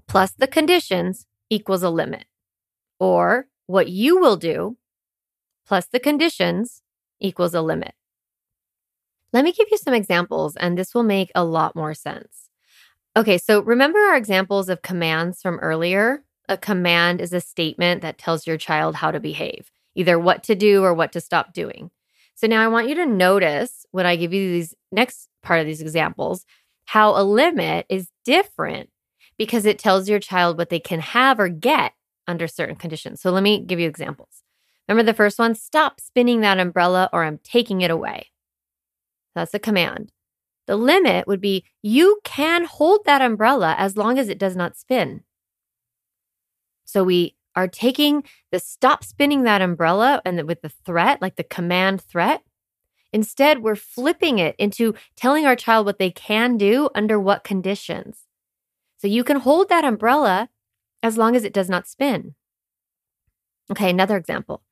plus 0.06 0.32
the 0.32 0.46
conditions 0.46 1.26
equals 1.50 1.82
a 1.82 1.90
limit, 1.90 2.26
or 2.98 3.46
what 3.66 3.88
you 3.88 4.18
will 4.18 4.36
do 4.36 4.76
plus 5.66 5.86
the 5.86 6.00
conditions 6.00 6.82
equals 7.20 7.54
a 7.54 7.62
limit. 7.62 7.94
Let 9.32 9.44
me 9.44 9.52
give 9.52 9.68
you 9.70 9.78
some 9.78 9.94
examples, 9.94 10.56
and 10.56 10.78
this 10.78 10.94
will 10.94 11.02
make 11.02 11.32
a 11.34 11.44
lot 11.44 11.74
more 11.74 11.94
sense. 11.94 12.50
Okay, 13.16 13.38
so 13.38 13.62
remember 13.62 13.98
our 13.98 14.16
examples 14.16 14.68
of 14.68 14.82
commands 14.82 15.40
from 15.40 15.58
earlier? 15.58 16.24
A 16.48 16.56
command 16.56 17.20
is 17.20 17.32
a 17.32 17.40
statement 17.40 18.02
that 18.02 18.18
tells 18.18 18.46
your 18.46 18.58
child 18.58 18.96
how 18.96 19.10
to 19.10 19.18
behave, 19.18 19.70
either 19.94 20.18
what 20.18 20.42
to 20.44 20.54
do 20.54 20.84
or 20.84 20.92
what 20.92 21.12
to 21.12 21.20
stop 21.20 21.52
doing. 21.52 21.90
So 22.34 22.46
now 22.46 22.62
I 22.62 22.68
want 22.68 22.88
you 22.88 22.94
to 22.96 23.06
notice 23.06 23.86
when 23.92 24.06
I 24.06 24.16
give 24.16 24.32
you 24.32 24.52
these 24.52 24.74
next 24.92 25.28
part 25.42 25.60
of 25.60 25.66
these 25.66 25.80
examples, 25.80 26.44
how 26.86 27.16
a 27.16 27.24
limit 27.24 27.86
is 27.88 28.08
different 28.24 28.90
because 29.38 29.66
it 29.66 29.78
tells 29.78 30.08
your 30.08 30.20
child 30.20 30.58
what 30.58 30.70
they 30.70 30.80
can 30.80 31.00
have 31.00 31.38
or 31.40 31.48
get 31.48 31.92
under 32.26 32.48
certain 32.48 32.76
conditions. 32.76 33.20
So 33.20 33.30
let 33.30 33.42
me 33.42 33.60
give 33.60 33.80
you 33.80 33.88
examples. 33.88 34.42
Remember 34.88 35.10
the 35.10 35.16
first 35.16 35.38
one? 35.38 35.54
Stop 35.54 36.00
spinning 36.00 36.40
that 36.40 36.58
umbrella 36.58 37.08
or 37.12 37.24
I'm 37.24 37.38
taking 37.42 37.80
it 37.80 37.90
away. 37.90 38.30
That's 39.34 39.54
a 39.54 39.58
command. 39.58 40.12
The 40.66 40.76
limit 40.76 41.26
would 41.26 41.40
be 41.40 41.64
you 41.82 42.20
can 42.24 42.64
hold 42.64 43.04
that 43.04 43.20
umbrella 43.20 43.74
as 43.78 43.96
long 43.96 44.18
as 44.18 44.28
it 44.28 44.38
does 44.38 44.56
not 44.56 44.76
spin. 44.76 45.22
So 46.84 47.04
we 47.04 47.36
are 47.56 47.68
taking 47.68 48.24
the 48.50 48.58
stop 48.58 49.04
spinning 49.04 49.42
that 49.44 49.62
umbrella 49.62 50.20
and 50.24 50.42
with 50.46 50.62
the 50.62 50.68
threat, 50.68 51.20
like 51.20 51.36
the 51.36 51.44
command 51.44 52.00
threat. 52.00 52.42
Instead, 53.12 53.62
we're 53.62 53.76
flipping 53.76 54.38
it 54.38 54.56
into 54.58 54.94
telling 55.14 55.46
our 55.46 55.54
child 55.54 55.86
what 55.86 55.98
they 55.98 56.10
can 56.10 56.56
do 56.56 56.88
under 56.94 57.18
what 57.20 57.44
conditions. 57.44 58.23
So 59.04 59.08
you 59.08 59.22
can 59.22 59.40
hold 59.40 59.68
that 59.68 59.84
umbrella 59.84 60.48
as 61.02 61.18
long 61.18 61.36
as 61.36 61.44
it 61.44 61.52
does 61.52 61.68
not 61.68 61.86
spin. 61.86 62.34
Okay, 63.70 63.90
another 63.90 64.16
example. 64.16 64.62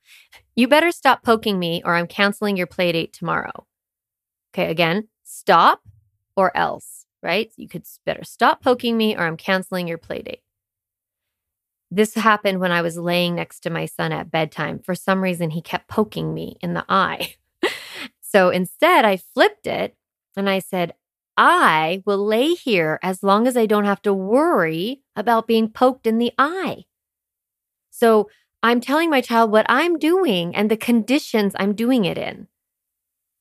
You 0.56 0.68
better 0.68 0.90
stop 0.90 1.22
poking 1.22 1.58
me 1.58 1.82
or 1.84 1.96
I'm 1.96 2.06
canceling 2.06 2.56
your 2.56 2.66
play 2.66 2.92
date 2.92 3.12
tomorrow. 3.12 3.66
Okay, 4.54 4.70
again, 4.70 5.08
stop 5.22 5.82
or 6.34 6.56
else, 6.56 7.04
right? 7.22 7.52
You 7.58 7.68
could 7.68 7.84
better 8.06 8.24
stop 8.24 8.62
poking 8.62 8.96
me 8.96 9.14
or 9.14 9.24
I'm 9.24 9.36
canceling 9.36 9.86
your 9.86 9.98
play 9.98 10.22
date. 10.22 10.40
This 11.90 12.14
happened 12.14 12.58
when 12.58 12.72
I 12.72 12.80
was 12.80 12.96
laying 12.96 13.34
next 13.34 13.60
to 13.64 13.70
my 13.70 13.84
son 13.84 14.12
at 14.12 14.30
bedtime. 14.30 14.78
For 14.78 14.94
some 14.94 15.22
reason, 15.22 15.50
he 15.50 15.60
kept 15.60 15.88
poking 15.88 16.32
me 16.32 16.56
in 16.62 16.72
the 16.72 16.86
eye. 16.88 17.34
so 18.22 18.48
instead, 18.48 19.04
I 19.04 19.18
flipped 19.18 19.66
it 19.66 19.94
and 20.38 20.48
I 20.48 20.60
said, 20.60 20.94
I 21.36 22.02
will 22.04 22.24
lay 22.24 22.54
here 22.54 22.98
as 23.02 23.22
long 23.22 23.46
as 23.46 23.56
I 23.56 23.66
don't 23.66 23.84
have 23.84 24.02
to 24.02 24.12
worry 24.12 25.02
about 25.16 25.46
being 25.46 25.70
poked 25.70 26.06
in 26.06 26.18
the 26.18 26.32
eye. 26.38 26.84
So 27.90 28.28
I'm 28.62 28.80
telling 28.80 29.10
my 29.10 29.20
child 29.20 29.50
what 29.50 29.66
I'm 29.68 29.98
doing 29.98 30.54
and 30.54 30.70
the 30.70 30.76
conditions 30.76 31.54
I'm 31.56 31.74
doing 31.74 32.04
it 32.04 32.18
in. 32.18 32.48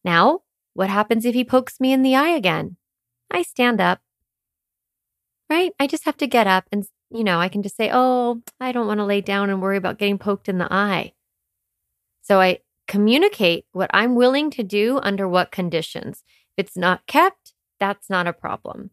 Now, 0.03 0.41
what 0.73 0.89
happens 0.89 1.25
if 1.25 1.35
he 1.35 1.43
pokes 1.43 1.79
me 1.79 1.93
in 1.93 2.01
the 2.01 2.15
eye 2.15 2.29
again? 2.29 2.77
I 3.29 3.43
stand 3.43 3.79
up. 3.79 3.99
Right? 5.49 5.73
I 5.79 5.85
just 5.87 6.05
have 6.05 6.17
to 6.17 6.27
get 6.27 6.47
up 6.47 6.65
and, 6.71 6.85
you 7.09 7.23
know, 7.23 7.39
I 7.39 7.49
can 7.49 7.61
just 7.61 7.75
say, 7.75 7.89
oh, 7.91 8.41
I 8.59 8.71
don't 8.71 8.87
want 8.87 8.99
to 8.99 9.05
lay 9.05 9.21
down 9.21 9.49
and 9.49 9.61
worry 9.61 9.77
about 9.77 9.97
getting 9.99 10.17
poked 10.17 10.47
in 10.47 10.57
the 10.57 10.71
eye. 10.71 11.13
So 12.21 12.39
I 12.39 12.59
communicate 12.87 13.65
what 13.73 13.91
I'm 13.93 14.15
willing 14.15 14.49
to 14.51 14.63
do 14.63 14.99
under 15.03 15.27
what 15.27 15.51
conditions. 15.51 16.23
If 16.55 16.65
it's 16.65 16.77
not 16.77 17.05
kept, 17.05 17.53
that's 17.81 18.09
not 18.09 18.27
a 18.27 18.33
problem. 18.33 18.91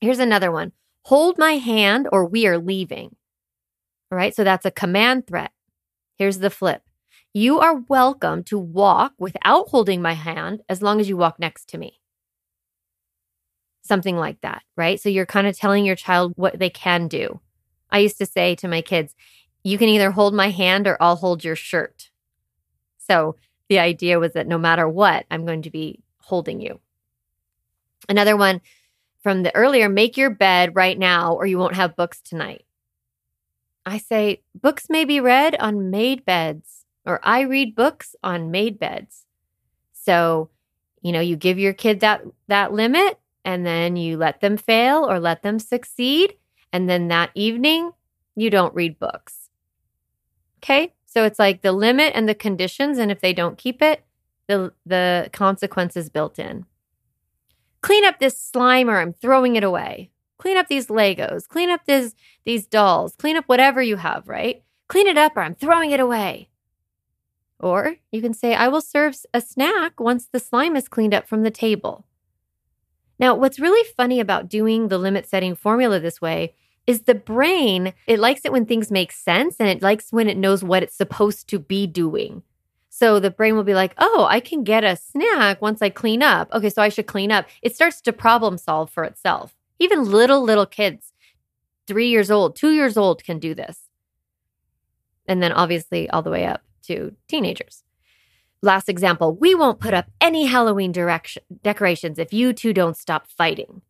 Here's 0.00 0.20
another 0.20 0.50
one 0.50 0.72
hold 1.04 1.36
my 1.36 1.54
hand 1.54 2.08
or 2.12 2.24
we 2.24 2.46
are 2.46 2.58
leaving. 2.58 3.16
All 4.10 4.16
right. 4.16 4.34
So 4.34 4.44
that's 4.44 4.64
a 4.64 4.70
command 4.70 5.26
threat. 5.26 5.50
Here's 6.16 6.38
the 6.38 6.48
flip 6.48 6.82
you 7.34 7.58
are 7.60 7.82
welcome 7.88 8.44
to 8.44 8.58
walk 8.58 9.14
without 9.18 9.68
holding 9.68 10.00
my 10.00 10.12
hand 10.12 10.62
as 10.68 10.80
long 10.80 11.00
as 11.00 11.08
you 11.08 11.16
walk 11.16 11.38
next 11.38 11.68
to 11.70 11.78
me. 11.78 11.98
Something 13.82 14.16
like 14.16 14.40
that, 14.42 14.62
right? 14.76 15.00
So 15.00 15.08
you're 15.08 15.26
kind 15.26 15.46
of 15.46 15.58
telling 15.58 15.84
your 15.84 15.96
child 15.96 16.34
what 16.36 16.58
they 16.58 16.70
can 16.70 17.08
do. 17.08 17.40
I 17.90 17.98
used 17.98 18.18
to 18.18 18.26
say 18.26 18.54
to 18.56 18.68
my 18.68 18.80
kids, 18.80 19.14
you 19.64 19.76
can 19.76 19.88
either 19.88 20.12
hold 20.12 20.34
my 20.34 20.50
hand 20.50 20.86
or 20.86 20.96
I'll 21.00 21.16
hold 21.16 21.42
your 21.42 21.56
shirt. 21.56 22.10
So 22.98 23.36
the 23.68 23.80
idea 23.80 24.20
was 24.20 24.34
that 24.34 24.46
no 24.46 24.58
matter 24.58 24.88
what, 24.88 25.26
I'm 25.30 25.44
going 25.44 25.62
to 25.62 25.70
be 25.70 26.00
holding 26.18 26.60
you. 26.60 26.78
Another 28.08 28.36
one 28.36 28.60
from 29.22 29.42
the 29.42 29.54
earlier 29.54 29.88
make 29.88 30.16
your 30.16 30.30
bed 30.30 30.74
right 30.74 30.98
now 30.98 31.34
or 31.34 31.46
you 31.46 31.58
won't 31.58 31.76
have 31.76 31.96
books 31.96 32.20
tonight. 32.20 32.64
I 33.84 33.98
say, 33.98 34.42
books 34.54 34.86
may 34.88 35.04
be 35.04 35.20
read 35.20 35.56
on 35.56 35.90
made 35.90 36.24
beds 36.24 36.84
or 37.04 37.20
I 37.22 37.40
read 37.40 37.74
books 37.74 38.14
on 38.22 38.50
made 38.50 38.78
beds. 38.78 39.26
So, 39.92 40.50
you 41.02 41.12
know, 41.12 41.20
you 41.20 41.36
give 41.36 41.58
your 41.58 41.72
kid 41.72 42.00
that 42.00 42.22
that 42.48 42.72
limit 42.72 43.18
and 43.44 43.66
then 43.66 43.96
you 43.96 44.16
let 44.16 44.40
them 44.40 44.56
fail 44.56 45.08
or 45.08 45.18
let 45.18 45.42
them 45.42 45.58
succeed 45.58 46.34
and 46.72 46.88
then 46.88 47.08
that 47.08 47.30
evening 47.34 47.92
you 48.34 48.50
don't 48.50 48.74
read 48.74 48.98
books. 48.98 49.50
Okay? 50.58 50.94
So 51.06 51.24
it's 51.24 51.38
like 51.38 51.62
the 51.62 51.72
limit 51.72 52.12
and 52.14 52.28
the 52.28 52.34
conditions 52.34 52.98
and 52.98 53.10
if 53.10 53.20
they 53.20 53.32
don't 53.32 53.58
keep 53.58 53.82
it, 53.82 54.04
the 54.46 54.72
the 54.86 55.28
consequences 55.32 56.08
built 56.08 56.38
in. 56.38 56.66
Clean 57.82 58.04
up 58.04 58.18
this 58.18 58.40
slime 58.40 58.88
or 58.88 58.98
I'm 58.98 59.12
throwing 59.12 59.56
it 59.56 59.64
away. 59.64 60.10
Clean 60.38 60.56
up 60.56 60.68
these 60.68 60.86
Legos. 60.86 61.46
Clean 61.46 61.70
up 61.70 61.84
this 61.86 62.14
these 62.44 62.66
dolls. 62.66 63.14
Clean 63.16 63.36
up 63.36 63.44
whatever 63.46 63.82
you 63.82 63.96
have, 63.96 64.28
right? 64.28 64.62
Clean 64.88 65.06
it 65.06 65.18
up 65.18 65.36
or 65.36 65.42
I'm 65.42 65.54
throwing 65.54 65.90
it 65.90 66.00
away. 66.00 66.48
Or 67.58 67.96
you 68.10 68.20
can 68.20 68.34
say, 68.34 68.54
I 68.54 68.68
will 68.68 68.80
serve 68.80 69.16
a 69.32 69.40
snack 69.40 70.00
once 70.00 70.26
the 70.26 70.40
slime 70.40 70.74
is 70.74 70.88
cleaned 70.88 71.14
up 71.14 71.28
from 71.28 71.42
the 71.42 71.50
table. 71.50 72.04
Now, 73.20 73.36
what's 73.36 73.60
really 73.60 73.88
funny 73.96 74.18
about 74.18 74.48
doing 74.48 74.88
the 74.88 74.98
limit 74.98 75.28
setting 75.28 75.54
formula 75.54 76.00
this 76.00 76.20
way 76.20 76.54
is 76.88 77.02
the 77.02 77.14
brain, 77.14 77.92
it 78.08 78.18
likes 78.18 78.44
it 78.44 78.50
when 78.50 78.66
things 78.66 78.90
make 78.90 79.12
sense 79.12 79.56
and 79.60 79.68
it 79.68 79.80
likes 79.80 80.12
when 80.12 80.28
it 80.28 80.36
knows 80.36 80.64
what 80.64 80.82
it's 80.82 80.96
supposed 80.96 81.48
to 81.48 81.60
be 81.60 81.86
doing. 81.86 82.42
So 83.02 83.18
the 83.18 83.32
brain 83.32 83.56
will 83.56 83.64
be 83.64 83.74
like, 83.74 83.94
oh, 83.98 84.28
I 84.30 84.38
can 84.38 84.62
get 84.62 84.84
a 84.84 84.94
snack 84.94 85.60
once 85.60 85.82
I 85.82 85.88
clean 85.88 86.22
up. 86.22 86.48
Okay, 86.52 86.70
so 86.70 86.80
I 86.80 86.88
should 86.88 87.08
clean 87.08 87.32
up. 87.32 87.46
It 87.60 87.74
starts 87.74 88.00
to 88.02 88.12
problem 88.12 88.56
solve 88.58 88.90
for 88.90 89.02
itself. 89.02 89.56
Even 89.80 90.04
little, 90.04 90.40
little 90.40 90.66
kids, 90.66 91.12
three 91.88 92.06
years 92.06 92.30
old, 92.30 92.54
two 92.54 92.70
years 92.70 92.96
old, 92.96 93.24
can 93.24 93.40
do 93.40 93.56
this. 93.56 93.88
And 95.26 95.42
then 95.42 95.50
obviously 95.50 96.08
all 96.10 96.22
the 96.22 96.30
way 96.30 96.46
up 96.46 96.62
to 96.82 97.16
teenagers. 97.26 97.82
Last 98.62 98.88
example 98.88 99.34
we 99.34 99.52
won't 99.52 99.80
put 99.80 99.94
up 99.94 100.08
any 100.20 100.46
Halloween 100.46 100.92
direction, 100.92 101.42
decorations 101.64 102.20
if 102.20 102.32
you 102.32 102.52
two 102.52 102.72
don't 102.72 102.96
stop 102.96 103.26
fighting. 103.26 103.82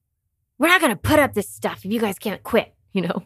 We're 0.56 0.68
not 0.68 0.80
going 0.80 0.94
to 0.94 0.96
put 0.96 1.18
up 1.18 1.34
this 1.34 1.50
stuff 1.50 1.84
if 1.84 1.92
you 1.92 2.00
guys 2.00 2.18
can't 2.18 2.42
quit, 2.42 2.72
you 2.94 3.02
know? 3.02 3.24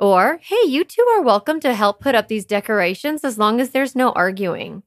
Or, 0.00 0.40
hey, 0.42 0.66
you 0.66 0.82
two 0.82 1.06
are 1.14 1.22
welcome 1.22 1.60
to 1.60 1.74
help 1.74 2.00
put 2.00 2.16
up 2.16 2.26
these 2.26 2.44
decorations 2.44 3.22
as 3.22 3.38
long 3.38 3.60
as 3.60 3.70
there's 3.70 3.94
no 3.94 4.10
arguing. 4.10 4.82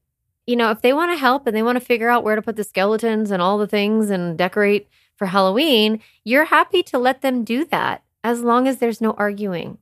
You 0.46 0.56
know, 0.56 0.70
if 0.70 0.80
they 0.80 0.92
want 0.92 1.10
to 1.10 1.18
help 1.18 1.46
and 1.46 1.56
they 1.56 1.62
want 1.62 1.76
to 1.76 1.84
figure 1.84 2.08
out 2.08 2.22
where 2.22 2.36
to 2.36 2.42
put 2.42 2.56
the 2.56 2.64
skeletons 2.64 3.30
and 3.30 3.42
all 3.42 3.58
the 3.58 3.66
things 3.66 4.10
and 4.10 4.38
decorate 4.38 4.88
for 5.16 5.26
Halloween, 5.26 6.00
you're 6.24 6.44
happy 6.44 6.82
to 6.84 6.98
let 6.98 7.22
them 7.22 7.42
do 7.42 7.64
that 7.66 8.04
as 8.22 8.42
long 8.42 8.68
as 8.68 8.78
there's 8.78 9.00
no 9.00 9.12
arguing. 9.12 9.78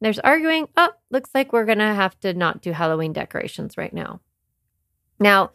There's 0.00 0.18
arguing. 0.20 0.68
Oh, 0.76 0.92
looks 1.10 1.30
like 1.34 1.52
we're 1.52 1.64
going 1.64 1.78
to 1.78 1.94
have 1.94 2.18
to 2.20 2.32
not 2.34 2.62
do 2.62 2.72
Halloween 2.72 3.12
decorations 3.12 3.76
right 3.76 3.92
now. 3.92 4.20
Now, 5.18 5.50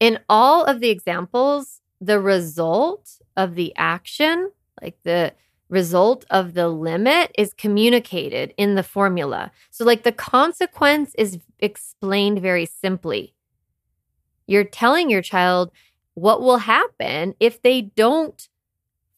in 0.00 0.18
all 0.28 0.64
of 0.64 0.80
the 0.80 0.90
examples, 0.90 1.80
the 2.00 2.20
result 2.20 3.20
of 3.36 3.54
the 3.54 3.72
action, 3.76 4.50
like 4.82 4.98
the 5.04 5.32
result 5.68 6.24
of 6.30 6.54
the 6.54 6.68
limit, 6.68 7.30
is 7.38 7.54
communicated 7.54 8.52
in 8.56 8.74
the 8.74 8.82
formula. 8.82 9.52
So, 9.70 9.84
like 9.84 10.02
the 10.02 10.12
consequence 10.12 11.14
is 11.16 11.38
explained 11.60 12.40
very 12.40 12.66
simply. 12.66 13.35
You're 14.46 14.64
telling 14.64 15.10
your 15.10 15.22
child 15.22 15.70
what 16.14 16.40
will 16.40 16.58
happen 16.58 17.34
if 17.40 17.60
they 17.62 17.82
don't 17.82 18.48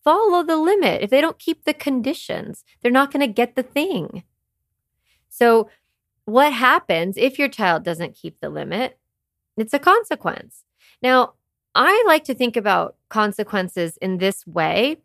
follow 0.02 0.42
the 0.42 0.56
limit, 0.56 1.02
if 1.02 1.10
they 1.10 1.20
don't 1.20 1.38
keep 1.38 1.64
the 1.64 1.74
conditions, 1.74 2.64
they're 2.80 2.90
not 2.90 3.12
going 3.12 3.20
to 3.20 3.32
get 3.32 3.56
the 3.56 3.62
thing. 3.62 4.24
So, 5.28 5.68
what 6.24 6.52
happens 6.52 7.16
if 7.16 7.38
your 7.38 7.48
child 7.48 7.84
doesn't 7.84 8.14
keep 8.14 8.40
the 8.40 8.50
limit? 8.50 8.98
It's 9.56 9.74
a 9.74 9.78
consequence. 9.78 10.64
Now, 11.02 11.34
I 11.74 12.02
like 12.06 12.24
to 12.24 12.34
think 12.34 12.56
about 12.56 12.96
consequences 13.08 13.96
in 13.98 14.18
this 14.18 14.46
way 14.46 14.98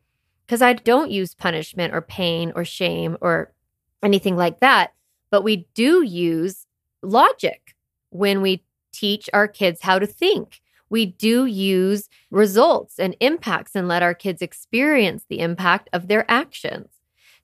because 0.46 0.62
I 0.62 0.74
don't 0.74 1.12
use 1.12 1.34
punishment 1.34 1.94
or 1.94 2.02
pain 2.02 2.52
or 2.56 2.66
shame 2.66 3.18
or 3.22 3.54
anything 4.02 4.36
like 4.36 4.60
that. 4.60 4.94
But 5.30 5.44
we 5.44 5.68
do 5.74 6.04
use 6.04 6.66
logic 7.02 7.76
when 8.10 8.42
we 8.42 8.64
teach 8.94 9.30
our 9.34 9.48
kids 9.48 9.82
how 9.82 10.00
to 10.00 10.08
think. 10.08 10.62
We 10.90 11.06
do 11.06 11.46
use 11.46 12.08
results 12.30 13.00
and 13.00 13.16
impacts 13.20 13.76
and 13.76 13.88
let 13.88 14.04
our 14.04 14.14
kids 14.14 14.42
experience 14.42 15.26
the 15.28 15.40
impact 15.40 15.90
of 15.92 16.08
their 16.08 16.30
actions. 16.30 16.88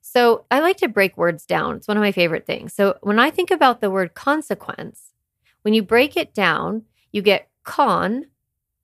So 0.00 0.46
I 0.50 0.60
like 0.60 0.76
to 0.78 0.88
break 0.88 1.16
words 1.16 1.44
down. 1.44 1.76
It's 1.76 1.88
one 1.88 1.96
of 1.96 2.02
my 2.02 2.12
favorite 2.12 2.46
things. 2.46 2.72
So 2.72 2.96
when 3.02 3.18
I 3.18 3.30
think 3.30 3.50
about 3.50 3.80
the 3.80 3.90
word 3.90 4.14
consequence, 4.14 5.12
when 5.62 5.74
you 5.74 5.82
break 5.82 6.16
it 6.16 6.32
down, 6.32 6.84
you 7.12 7.22
get 7.22 7.48
con, 7.64 8.26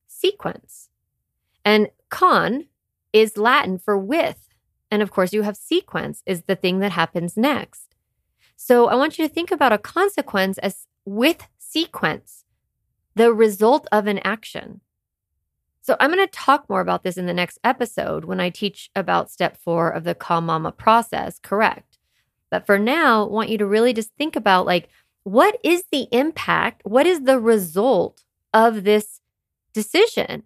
sequence. 0.08 0.88
And 1.64 1.88
con 2.10 2.66
is 3.12 3.36
Latin 3.36 3.78
for 3.78 3.96
with. 3.96 4.48
And 4.90 5.02
of 5.02 5.10
course, 5.10 5.32
you 5.32 5.42
have 5.42 5.56
sequence 5.56 6.22
is 6.26 6.42
the 6.42 6.56
thing 6.56 6.80
that 6.80 6.92
happens 6.92 7.36
next. 7.36 7.94
So 8.56 8.86
I 8.86 8.94
want 8.94 9.18
you 9.18 9.26
to 9.26 9.32
think 9.32 9.50
about 9.50 9.72
a 9.72 9.78
consequence 9.78 10.58
as 10.58 10.86
with 11.04 11.46
sequence, 11.58 12.44
the 13.16 13.32
result 13.32 13.88
of 13.90 14.06
an 14.06 14.20
action. 14.20 14.80
So 15.80 15.96
I'm 15.98 16.12
going 16.12 16.24
to 16.24 16.30
talk 16.30 16.68
more 16.68 16.80
about 16.80 17.02
this 17.02 17.16
in 17.16 17.26
the 17.26 17.34
next 17.34 17.58
episode 17.64 18.24
when 18.24 18.40
I 18.40 18.50
teach 18.50 18.90
about 18.94 19.30
step 19.30 19.56
four 19.56 19.88
of 19.88 20.04
the 20.04 20.14
Calm 20.14 20.46
Mama 20.46 20.70
process, 20.70 21.38
correct? 21.38 21.98
But 22.50 22.66
for 22.66 22.78
now, 22.78 23.24
I 23.24 23.28
want 23.28 23.48
you 23.48 23.58
to 23.58 23.66
really 23.66 23.92
just 23.92 24.10
think 24.18 24.36
about 24.36 24.66
like, 24.66 24.88
what 25.24 25.58
is 25.64 25.84
the 25.90 26.08
impact? 26.12 26.82
What 26.84 27.06
is 27.06 27.22
the 27.22 27.40
result 27.40 28.22
of 28.52 28.84
this 28.84 29.20
decision? 29.72 30.42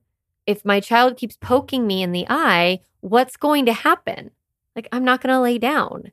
If 0.47 0.65
my 0.65 0.81
child 0.81 1.17
keeps 1.17 1.37
poking 1.37 1.87
me 1.87 2.03
in 2.03 2.13
the 2.13 2.27
eye, 2.31 2.81
what's 3.01 3.37
going 3.37 3.67
to 3.67 3.73
happen? 3.73 4.31
Like, 4.77 4.89
I'm 4.93 5.05
not 5.05 5.21
going 5.21 5.35
to 5.35 5.41
lay 5.41 5.59
down. 5.59 6.13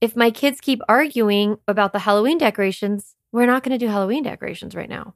If 0.00 0.14
my 0.14 0.30
kids 0.30 0.60
keep 0.60 0.80
arguing 0.88 1.56
about 1.66 1.92
the 1.92 2.00
Halloween 2.00 2.38
decorations, 2.38 3.16
we're 3.32 3.46
not 3.46 3.62
going 3.62 3.78
to 3.78 3.84
do 3.84 3.90
Halloween 3.90 4.22
decorations 4.22 4.74
right 4.74 4.88
now. 4.88 5.14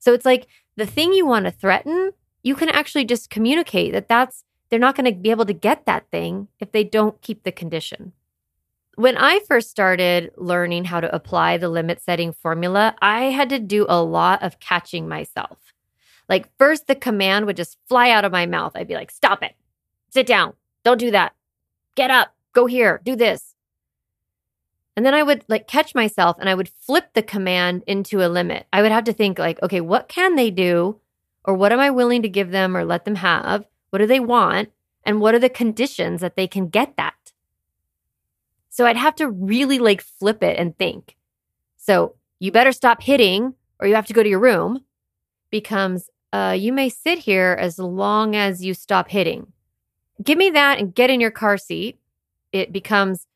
So 0.00 0.12
it's 0.12 0.26
like 0.26 0.48
the 0.76 0.86
thing 0.86 1.12
you 1.12 1.24
want 1.24 1.44
to 1.44 1.52
threaten 1.52 2.12
you 2.42 2.54
can 2.54 2.68
actually 2.68 3.04
just 3.04 3.30
communicate 3.30 3.92
that 3.92 4.08
that's 4.08 4.44
they're 4.70 4.78
not 4.78 4.94
going 4.94 5.12
to 5.12 5.18
be 5.18 5.30
able 5.30 5.46
to 5.46 5.52
get 5.52 5.84
that 5.86 6.08
thing 6.10 6.48
if 6.60 6.70
they 6.72 6.84
don't 6.84 7.20
keep 7.22 7.42
the 7.42 7.52
condition. 7.52 8.12
When 8.94 9.16
I 9.16 9.40
first 9.40 9.70
started 9.70 10.30
learning 10.36 10.84
how 10.84 11.00
to 11.00 11.12
apply 11.14 11.56
the 11.56 11.68
limit 11.68 12.00
setting 12.00 12.32
formula, 12.32 12.94
I 13.02 13.24
had 13.24 13.48
to 13.48 13.58
do 13.58 13.84
a 13.88 14.02
lot 14.02 14.42
of 14.42 14.60
catching 14.60 15.08
myself. 15.08 15.58
Like, 16.28 16.48
first, 16.56 16.86
the 16.86 16.94
command 16.94 17.46
would 17.46 17.56
just 17.56 17.78
fly 17.88 18.10
out 18.10 18.24
of 18.24 18.30
my 18.30 18.46
mouth. 18.46 18.72
I'd 18.76 18.86
be 18.86 18.94
like, 18.94 19.10
stop 19.10 19.42
it, 19.42 19.54
sit 20.10 20.26
down, 20.26 20.52
don't 20.84 20.98
do 20.98 21.10
that, 21.10 21.34
get 21.96 22.10
up, 22.10 22.34
go 22.52 22.66
here, 22.66 23.00
do 23.04 23.16
this. 23.16 23.56
And 25.00 25.06
then 25.06 25.14
I 25.14 25.22
would 25.22 25.46
like 25.48 25.66
catch 25.66 25.94
myself 25.94 26.36
and 26.38 26.46
I 26.46 26.54
would 26.54 26.68
flip 26.68 27.14
the 27.14 27.22
command 27.22 27.84
into 27.86 28.20
a 28.20 28.28
limit. 28.28 28.66
I 28.70 28.82
would 28.82 28.92
have 28.92 29.04
to 29.04 29.14
think, 29.14 29.38
like, 29.38 29.58
okay, 29.62 29.80
what 29.80 30.08
can 30.08 30.36
they 30.36 30.50
do 30.50 31.00
or 31.42 31.54
what 31.54 31.72
am 31.72 31.80
I 31.80 31.88
willing 31.88 32.20
to 32.20 32.28
give 32.28 32.50
them 32.50 32.76
or 32.76 32.84
let 32.84 33.06
them 33.06 33.14
have? 33.14 33.64
What 33.88 34.00
do 34.00 34.06
they 34.06 34.20
want? 34.20 34.68
And 35.02 35.18
what 35.18 35.34
are 35.34 35.38
the 35.38 35.48
conditions 35.48 36.20
that 36.20 36.36
they 36.36 36.46
can 36.46 36.68
get 36.68 36.98
that? 36.98 37.32
So 38.68 38.84
I'd 38.84 38.98
have 38.98 39.14
to 39.14 39.30
really 39.30 39.78
like 39.78 40.02
flip 40.02 40.42
it 40.42 40.58
and 40.58 40.76
think. 40.76 41.16
So 41.78 42.16
you 42.38 42.52
better 42.52 42.70
stop 42.70 43.02
hitting 43.02 43.54
or 43.78 43.86
you 43.86 43.94
have 43.94 44.06
to 44.08 44.12
go 44.12 44.22
to 44.22 44.28
your 44.28 44.38
room 44.38 44.84
becomes 45.50 46.10
uh, 46.34 46.54
you 46.58 46.74
may 46.74 46.90
sit 46.90 47.20
here 47.20 47.56
as 47.58 47.78
long 47.78 48.36
as 48.36 48.62
you 48.62 48.74
stop 48.74 49.08
hitting. 49.08 49.50
Give 50.22 50.36
me 50.36 50.50
that 50.50 50.78
and 50.78 50.94
get 50.94 51.08
in 51.08 51.22
your 51.22 51.30
car 51.30 51.56
seat. 51.56 51.98
It 52.52 52.70
becomes 52.70 53.26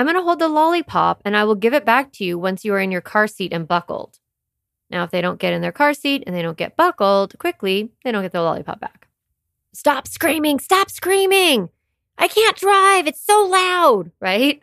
I'm 0.00 0.06
going 0.06 0.16
to 0.16 0.22
hold 0.22 0.38
the 0.38 0.48
lollipop 0.48 1.20
and 1.26 1.36
I 1.36 1.44
will 1.44 1.54
give 1.54 1.74
it 1.74 1.84
back 1.84 2.10
to 2.12 2.24
you 2.24 2.38
once 2.38 2.64
you 2.64 2.72
are 2.72 2.80
in 2.80 2.90
your 2.90 3.02
car 3.02 3.26
seat 3.26 3.52
and 3.52 3.68
buckled. 3.68 4.18
Now, 4.88 5.04
if 5.04 5.10
they 5.10 5.20
don't 5.20 5.38
get 5.38 5.52
in 5.52 5.60
their 5.60 5.72
car 5.72 5.92
seat 5.92 6.24
and 6.26 6.34
they 6.34 6.40
don't 6.40 6.56
get 6.56 6.74
buckled 6.74 7.38
quickly, 7.38 7.90
they 8.02 8.10
don't 8.10 8.22
get 8.22 8.32
the 8.32 8.40
lollipop 8.40 8.80
back. 8.80 9.08
Stop 9.74 10.08
screaming! 10.08 10.58
Stop 10.58 10.90
screaming! 10.90 11.68
I 12.16 12.28
can't 12.28 12.56
drive. 12.56 13.08
It's 13.08 13.22
so 13.22 13.44
loud, 13.44 14.10
right? 14.20 14.62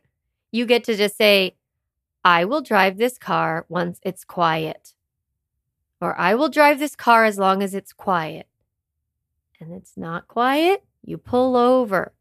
You 0.52 0.66
get 0.66 0.84
to 0.86 0.96
just 0.96 1.16
say, 1.16 1.56
I 2.26 2.44
will 2.46 2.62
drive 2.62 2.98
this 2.98 3.20
car 3.20 3.68
once 3.70 4.00
it's 4.02 4.24
quiet. 4.24 4.96
Or 6.02 6.20
I 6.20 6.34
will 6.34 6.50
drive 6.50 6.80
this 6.80 6.96
car 6.96 7.26
as 7.26 7.38
long 7.38 7.62
as 7.62 7.76
it's 7.76 7.94
quiet. 7.94 8.48
And 9.60 9.72
it's 9.72 9.96
not 9.96 10.28
quiet, 10.28 10.84
you 11.04 11.20
pull 11.20 11.56
over. 11.56 12.12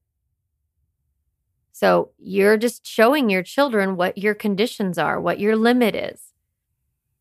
So 1.76 2.12
you're 2.16 2.56
just 2.56 2.86
showing 2.86 3.28
your 3.28 3.42
children 3.42 3.96
what 3.96 4.16
your 4.16 4.32
conditions 4.32 4.96
are, 4.96 5.20
what 5.20 5.38
your 5.38 5.56
limit 5.56 5.94
is. 5.94 6.32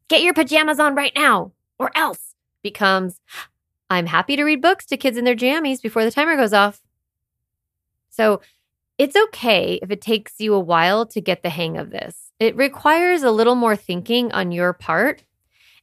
Get 0.07 0.21
your 0.21 0.33
pajamas 0.33 0.79
on 0.79 0.95
right 0.95 1.11
now, 1.13 1.51
or 1.77 1.91
else 1.93 2.35
becomes 2.63 3.19
I'm 3.89 4.05
happy 4.05 4.37
to 4.37 4.45
read 4.45 4.61
books 4.61 4.85
to 4.85 4.95
kids 4.95 5.17
in 5.17 5.25
their 5.25 5.35
jammies 5.35 5.81
before 5.81 6.05
the 6.05 6.09
timer 6.11 6.37
goes 6.37 6.53
off. 6.53 6.81
So 8.09 8.39
it's 8.97 9.17
okay 9.17 9.77
if 9.81 9.91
it 9.91 9.99
takes 9.99 10.39
you 10.39 10.53
a 10.53 10.59
while 10.61 11.05
to 11.07 11.19
get 11.19 11.43
the 11.43 11.49
hang 11.49 11.77
of 11.77 11.89
this. 11.89 12.31
It 12.39 12.55
requires 12.55 13.23
a 13.23 13.31
little 13.31 13.55
more 13.55 13.75
thinking 13.75 14.31
on 14.31 14.53
your 14.53 14.71
part. 14.71 15.25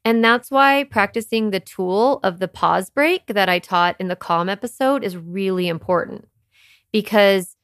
And 0.02 0.24
that's 0.24 0.50
why 0.50 0.85
practicing 0.85 1.50
the 1.50 1.61
tool 1.61 2.20
of 2.22 2.38
the 2.38 2.48
pause 2.48 2.88
break 2.88 3.26
that 3.26 3.50
I 3.50 3.58
taught 3.58 3.96
in 4.00 4.08
the 4.08 4.16
calm 4.16 4.48
episode 4.48 5.04
is 5.04 5.14
really 5.14 5.68
important 5.68 6.26
because 6.90 7.54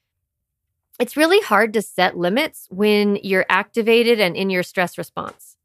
it's 0.99 1.17
really 1.17 1.41
hard 1.41 1.73
to 1.75 1.83
set 1.83 2.19
limits 2.19 2.67
when 2.71 3.17
you're 3.23 3.47
activated 3.49 4.21
and 4.21 4.37
in 4.37 4.51
your 4.51 4.63
stress 4.63 4.99
response. 4.99 5.57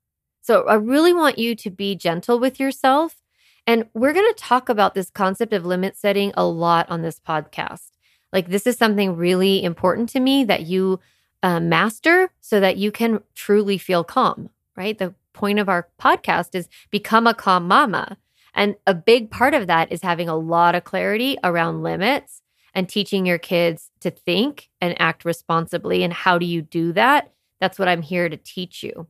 So 0.41 0.67
I 0.67 0.75
really 0.75 1.13
want 1.13 1.39
you 1.39 1.55
to 1.55 1.69
be 1.69 1.95
gentle 1.95 2.39
with 2.39 2.59
yourself. 2.59 3.21
And 3.65 3.87
we're 3.93 4.13
going 4.13 4.31
to 4.31 4.39
talk 4.39 4.69
about 4.69 4.93
this 4.93 5.09
concept 5.09 5.53
of 5.53 5.65
limit 5.65 5.95
setting 5.95 6.33
a 6.35 6.45
lot 6.45 6.89
on 6.89 7.01
this 7.01 7.19
podcast. 7.19 7.89
Like, 8.31 8.49
this 8.49 8.67
is 8.67 8.77
something 8.77 9.15
really 9.15 9.63
important 9.63 10.09
to 10.09 10.19
me 10.19 10.43
that 10.43 10.65
you 10.65 10.99
uh, 11.41 11.59
master 11.59 12.31
so 12.41 12.59
that 12.59 12.77
you 12.77 12.91
can 12.91 13.21
truly 13.35 13.77
feel 13.77 14.03
calm, 14.03 14.49
right? 14.75 14.97
The 14.97 15.13
point 15.33 15.59
of 15.59 15.69
our 15.69 15.87
podcast 15.99 16.55
is 16.55 16.67
become 16.91 17.25
a 17.25 17.33
calm 17.33 17.67
mama. 17.67 18.17
And 18.53 18.75
a 18.85 18.93
big 18.93 19.31
part 19.31 19.53
of 19.53 19.67
that 19.67 19.91
is 19.91 20.01
having 20.01 20.29
a 20.29 20.35
lot 20.35 20.75
of 20.75 20.83
clarity 20.83 21.37
around 21.43 21.83
limits 21.83 22.42
and 22.73 22.89
teaching 22.89 23.25
your 23.25 23.37
kids 23.37 23.91
to 23.99 24.09
think 24.09 24.69
and 24.81 24.99
act 24.99 25.25
responsibly. 25.25 26.03
And 26.03 26.13
how 26.13 26.37
do 26.37 26.45
you 26.45 26.61
do 26.61 26.93
that? 26.93 27.31
That's 27.59 27.77
what 27.77 27.87
I'm 27.87 28.01
here 28.01 28.29
to 28.29 28.37
teach 28.37 28.83
you. 28.83 29.07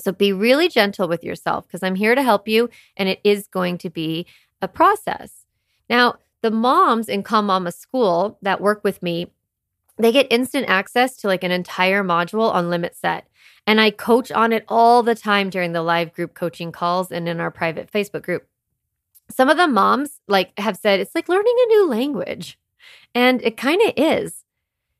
So 0.00 0.12
be 0.12 0.32
really 0.32 0.68
gentle 0.68 1.08
with 1.08 1.24
yourself 1.24 1.66
because 1.66 1.82
I'm 1.82 1.94
here 1.94 2.14
to 2.14 2.22
help 2.22 2.46
you 2.48 2.68
and 2.96 3.08
it 3.08 3.20
is 3.24 3.48
going 3.48 3.78
to 3.78 3.90
be 3.90 4.26
a 4.62 4.68
process. 4.68 5.46
Now, 5.88 6.16
the 6.42 6.50
moms 6.50 7.08
in 7.08 7.22
Calm 7.22 7.46
Mama 7.46 7.72
School 7.72 8.38
that 8.42 8.60
work 8.60 8.84
with 8.84 9.02
me, 9.02 9.32
they 9.96 10.12
get 10.12 10.28
instant 10.30 10.68
access 10.68 11.16
to 11.18 11.26
like 11.26 11.42
an 11.42 11.50
entire 11.50 12.04
module 12.04 12.52
on 12.52 12.70
limit 12.70 12.94
set. 12.94 13.26
And 13.66 13.80
I 13.80 13.90
coach 13.90 14.30
on 14.30 14.52
it 14.52 14.64
all 14.68 15.02
the 15.02 15.14
time 15.14 15.50
during 15.50 15.72
the 15.72 15.82
live 15.82 16.12
group 16.12 16.34
coaching 16.34 16.72
calls 16.72 17.10
and 17.10 17.28
in 17.28 17.40
our 17.40 17.50
private 17.50 17.90
Facebook 17.90 18.22
group. 18.22 18.46
Some 19.30 19.48
of 19.48 19.56
the 19.56 19.68
moms 19.68 20.20
like 20.28 20.58
have 20.58 20.76
said 20.76 21.00
it's 21.00 21.14
like 21.14 21.28
learning 21.28 21.56
a 21.64 21.66
new 21.66 21.88
language. 21.88 22.58
And 23.14 23.42
it 23.42 23.56
kind 23.56 23.80
of 23.82 23.92
is. 23.96 24.44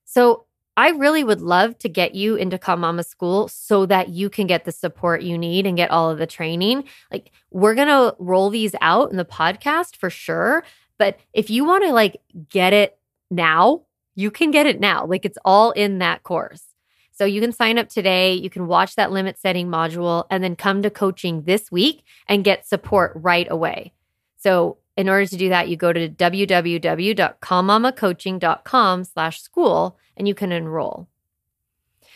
So 0.04 0.44
I 0.76 0.90
really 0.90 1.24
would 1.24 1.40
love 1.40 1.76
to 1.78 1.88
get 1.88 2.14
you 2.14 2.36
into 2.36 2.56
Calm 2.56 2.80
Mama 2.80 3.02
School 3.02 3.48
so 3.48 3.84
that 3.86 4.10
you 4.10 4.30
can 4.30 4.46
get 4.46 4.64
the 4.64 4.72
support 4.72 5.22
you 5.22 5.36
need 5.36 5.66
and 5.66 5.76
get 5.76 5.90
all 5.90 6.08
of 6.08 6.18
the 6.18 6.26
training. 6.26 6.84
Like, 7.10 7.32
we're 7.50 7.74
to 7.74 8.14
roll 8.20 8.48
these 8.48 8.76
out 8.80 9.10
in 9.10 9.16
the 9.16 9.24
podcast 9.24 9.96
for 9.96 10.08
sure. 10.08 10.62
But 10.96 11.18
if 11.32 11.50
you 11.50 11.64
want 11.64 11.84
to 11.84 11.92
like 11.92 12.20
get 12.48 12.72
it 12.72 12.96
now, 13.28 13.86
you 14.14 14.30
can 14.30 14.52
get 14.52 14.66
it 14.66 14.78
now. 14.78 15.04
Like, 15.04 15.24
it's 15.24 15.38
all 15.44 15.72
in 15.72 15.98
that 15.98 16.22
course. 16.22 16.62
So 17.10 17.24
you 17.24 17.40
can 17.40 17.50
sign 17.50 17.76
up 17.76 17.88
today. 17.88 18.34
You 18.34 18.48
can 18.48 18.68
watch 18.68 18.94
that 18.94 19.10
limit 19.10 19.36
setting 19.36 19.66
module 19.66 20.26
and 20.30 20.44
then 20.44 20.54
come 20.54 20.82
to 20.82 20.90
coaching 20.90 21.42
this 21.42 21.72
week 21.72 22.04
and 22.28 22.44
get 22.44 22.66
support 22.66 23.12
right 23.16 23.48
away. 23.50 23.92
So 24.38 24.79
in 24.96 25.09
order 25.09 25.27
to 25.27 25.37
do 25.37 25.48
that, 25.51 25.68
you 25.68 25.77
go 25.77 25.92
to 25.92 26.09
www.calmmamacoaching.com 26.09 29.05
slash 29.05 29.40
school 29.40 29.96
and 30.16 30.27
you 30.27 30.35
can 30.35 30.51
enroll. 30.51 31.07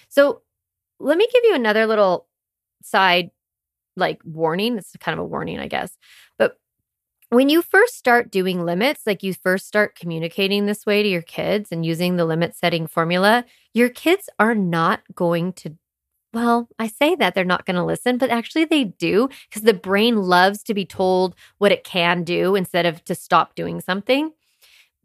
So 0.09 0.43
let 0.99 1.17
me 1.17 1.29
give 1.33 1.45
you 1.45 1.55
another 1.55 1.87
little 1.87 2.27
side 2.83 3.31
like 3.97 4.21
warning. 4.25 4.79
It's 4.79 4.97
kind 4.99 5.19
of 5.19 5.25
a 5.25 5.29
warning, 5.29 5.61
I 5.61 5.69
guess. 5.69 5.97
But 6.39 6.59
when 7.29 7.49
you 7.49 7.63
first 7.63 7.97
start 7.97 8.31
doing 8.31 8.65
limits, 8.65 9.03
like 9.07 9.23
you 9.23 9.33
first 9.33 9.67
start 9.67 9.95
communicating 9.95 10.67
this 10.67 10.85
way 10.85 11.03
to 11.03 11.09
your 11.09 11.23
kids 11.23 11.73
and 11.73 11.87
using 11.87 12.17
the 12.17 12.25
limit 12.25 12.57
setting 12.57 12.87
formula, 12.87 13.45
your 13.75 13.89
kids 13.89 14.29
are 14.39 14.55
not 14.55 15.03
going 15.15 15.53
to 15.55 15.77
well, 16.33 16.68
I 16.79 16.87
say 16.87 17.14
that 17.16 17.35
they're 17.35 17.45
not 17.45 17.66
going 17.66 17.77
to 17.77 17.85
listen, 17.85 18.18
but 18.18 18.31
actually 18.31 18.64
they 18.64 18.85
do 18.85 19.29
because 19.49 19.62
the 19.62 19.75
brain 19.75 20.16
loves 20.16 20.62
to 20.64 20.75
be 20.75 20.87
told 20.87 21.35
what 21.59 21.73
it 21.73 21.85
can 21.85 22.25
do 22.25 22.55
instead 22.55 22.87
of 22.87 23.05
to 23.05 23.14
stop 23.14 23.55
doing 23.55 23.81
something. 23.81 24.33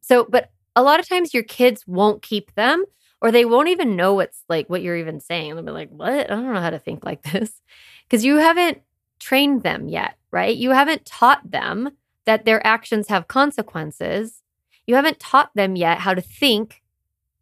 So, 0.02 0.26
but 0.30 0.52
a 0.76 0.84
lot 0.84 1.00
of 1.00 1.10
times 1.10 1.34
your 1.34 1.44
kids 1.44 1.86
won't 1.86 2.22
keep 2.22 2.54
them 2.56 2.86
or 3.22 3.32
they 3.32 3.46
won't 3.46 3.70
even 3.70 3.96
know 3.96 4.14
what's 4.14 4.44
like 4.48 4.70
what 4.70 4.82
you're 4.82 4.98
even 4.98 5.20
saying. 5.20 5.56
They'll 5.56 5.64
be 5.66 5.72
like, 5.72 5.90
"What? 5.90 6.32
I 6.32 6.36
don't 6.36 6.54
know 6.54 6.62
how 6.62 6.70
to 6.70 6.80
think 6.80 7.04
like 7.04 7.22
this." 7.32 7.62
Because 8.08 8.24
you 8.24 8.38
haven't 8.38 8.82
trained 9.20 9.64
them 9.64 9.90
yet, 9.90 10.16
right? 10.32 10.56
You 10.56 10.72
haven't 10.72 11.06
taught 11.06 11.50
them 11.50 11.90
that 12.26 12.46
their 12.46 12.66
actions 12.66 13.08
have 13.08 13.28
consequences. 13.28 14.42
You 14.86 14.96
haven't 14.96 15.20
taught 15.20 15.52
them 15.56 15.76
yet 15.76 16.00
how 16.00 16.14
to 16.14 16.22
think 16.22 16.84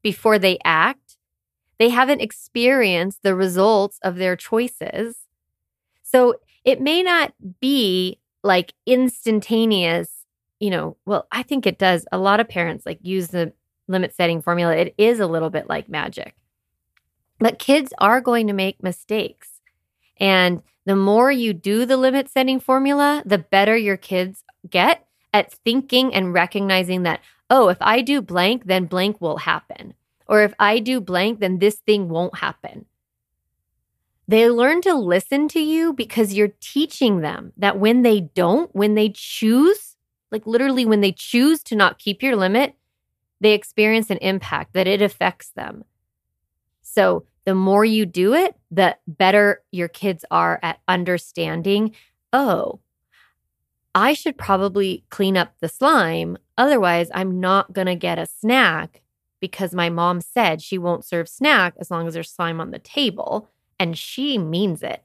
before 0.02 0.40
they 0.40 0.58
act. 0.64 1.05
They 1.78 1.90
haven't 1.90 2.22
experienced 2.22 3.24
the 3.24 3.36
results 3.36 4.00
of 4.02 4.16
their 4.16 4.36
choices. 4.36 5.18
So 6.04 6.36
it 6.64 6.82
may 6.82 7.04
not 7.04 7.34
be 7.60 8.20
like 8.44 8.74
instantaneous, 8.86 10.10
you 10.60 10.70
know, 10.70 10.98
well, 11.06 11.28
I 11.32 11.44
think 11.44 11.66
it 11.66 11.78
does. 11.78 12.06
A 12.12 12.18
lot 12.18 12.40
of 12.40 12.48
parents 12.48 12.86
like 12.86 13.00
use 13.02 13.28
the 13.30 13.54
limit 13.88 14.16
setting 14.16 14.42
formula. 14.42 14.76
It 14.76 14.96
is 14.98 15.20
a 15.20 15.28
little 15.28 15.50
bit 15.50 15.68
like 15.68 15.90
magic. 15.90 16.36
But 17.40 17.60
kids 17.60 17.94
are 18.00 18.22
going 18.22 18.48
to 18.48 18.54
make 18.54 18.82
mistakes. 18.82 19.60
And 20.18 20.62
the 20.86 20.96
more 20.96 21.32
you 21.32 21.54
do 21.54 21.86
the 21.86 21.98
limit 21.98 22.30
setting 22.30 22.60
formula, 22.60 23.22
the 23.26 23.38
better 23.38 23.76
your 23.76 23.98
kids 23.98 24.44
get 24.70 25.06
at 25.34 25.52
thinking 25.52 26.14
and 26.14 26.34
recognizing 26.34 27.04
that, 27.04 27.20
oh, 27.50 27.68
if 27.68 27.78
I 27.82 28.02
do 28.02 28.22
blank, 28.22 28.66
then 28.66 28.86
blank 28.86 29.20
will 29.20 29.38
happen. 29.38 29.96
Or 30.28 30.42
if 30.44 30.54
I 30.60 30.80
do 30.80 31.00
blank, 31.00 31.40
then 31.40 31.60
this 31.60 31.76
thing 31.76 32.10
won't 32.10 32.40
happen. 32.40 32.86
They 34.28 34.50
learn 34.50 34.82
to 34.82 34.96
listen 34.96 35.48
to 35.50 35.60
you 35.60 35.94
because 35.94 36.34
you're 36.34 36.54
teaching 36.60 37.22
them 37.22 37.54
that 37.58 37.80
when 37.80 38.02
they 38.02 38.22
don't, 38.22 38.74
when 38.76 38.96
they 38.96 39.12
choose, 39.14 39.96
like 40.32 40.48
literally 40.48 40.86
when 40.86 41.02
they 41.02 41.12
choose 41.12 41.62
to 41.64 41.76
not 41.76 42.00
keep 42.00 42.24
your 42.24 42.36
limit, 42.36 42.74
they 43.40 43.54
experience 43.54 44.10
an 44.10 44.18
impact 44.18 44.74
that 44.74 44.88
it 44.88 45.02
affects 45.02 45.52
them. 45.52 45.84
So 46.82 47.26
the 47.46 47.54
more 47.54 47.86
you 47.86 48.08
do 48.08 48.34
it, 48.34 48.56
the 48.72 48.98
better 49.08 49.62
your 49.72 49.88
kids 49.88 50.26
are 50.32 50.60
at 50.64 50.80
understanding, 50.88 51.94
oh, 52.34 52.80
I 53.94 54.14
should 54.14 54.38
probably 54.38 55.06
clean 55.10 55.38
up 55.38 55.54
the 55.60 55.70
slime. 55.70 56.38
Otherwise, 56.58 57.10
I'm 57.14 57.40
not 57.40 57.74
going 57.74 57.88
to 57.88 57.96
get 57.96 58.18
a 58.18 58.26
snack 58.26 59.04
because 59.40 59.74
my 59.74 59.90
mom 59.90 60.22
said 60.22 60.62
she 60.62 60.78
won't 60.78 61.06
serve 61.06 61.28
snack 61.28 61.74
as 61.80 61.92
long 61.92 62.08
as 62.08 62.14
there's 62.14 62.32
slime 62.32 62.60
on 62.60 62.72
the 62.72 62.80
table. 62.80 63.50
And 63.80 63.98
she 63.98 64.38
means 64.38 64.82
it. 64.82 65.04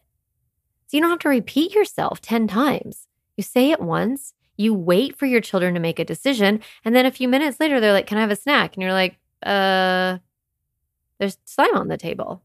So 0.87 0.97
you 0.97 1.01
don't 1.03 1.11
have 1.11 1.19
to 1.21 1.29
repeat 1.29 1.75
yourself 1.75 2.21
10 2.21 2.49
times. 2.49 3.07
You 3.37 3.43
say 3.43 3.71
it 3.71 3.81
once, 3.81 4.35
you 4.57 4.75
wait 4.75 5.17
for 5.17 5.27
your 5.27 5.41
children 5.41 5.75
to 5.75 5.81
make 5.81 5.99
a 5.99 6.05
decision. 6.05 6.61
And 6.85 6.95
then 6.95 7.07
a 7.07 7.11
few 7.11 7.29
minutes 7.29 7.59
later, 7.61 7.81
they're 7.81 7.93
like, 7.93 8.07
Can 8.07 8.19
I 8.19 8.23
have 8.23 8.31
a 8.31 8.37
snack? 8.37 8.75
And 8.75 8.83
you're 8.83 8.93
like, 8.93 9.19
Uh, 9.43 10.19
there's 11.19 11.39
slime 11.45 11.77
on 11.77 11.89
the 11.89 11.97
table. 11.97 12.43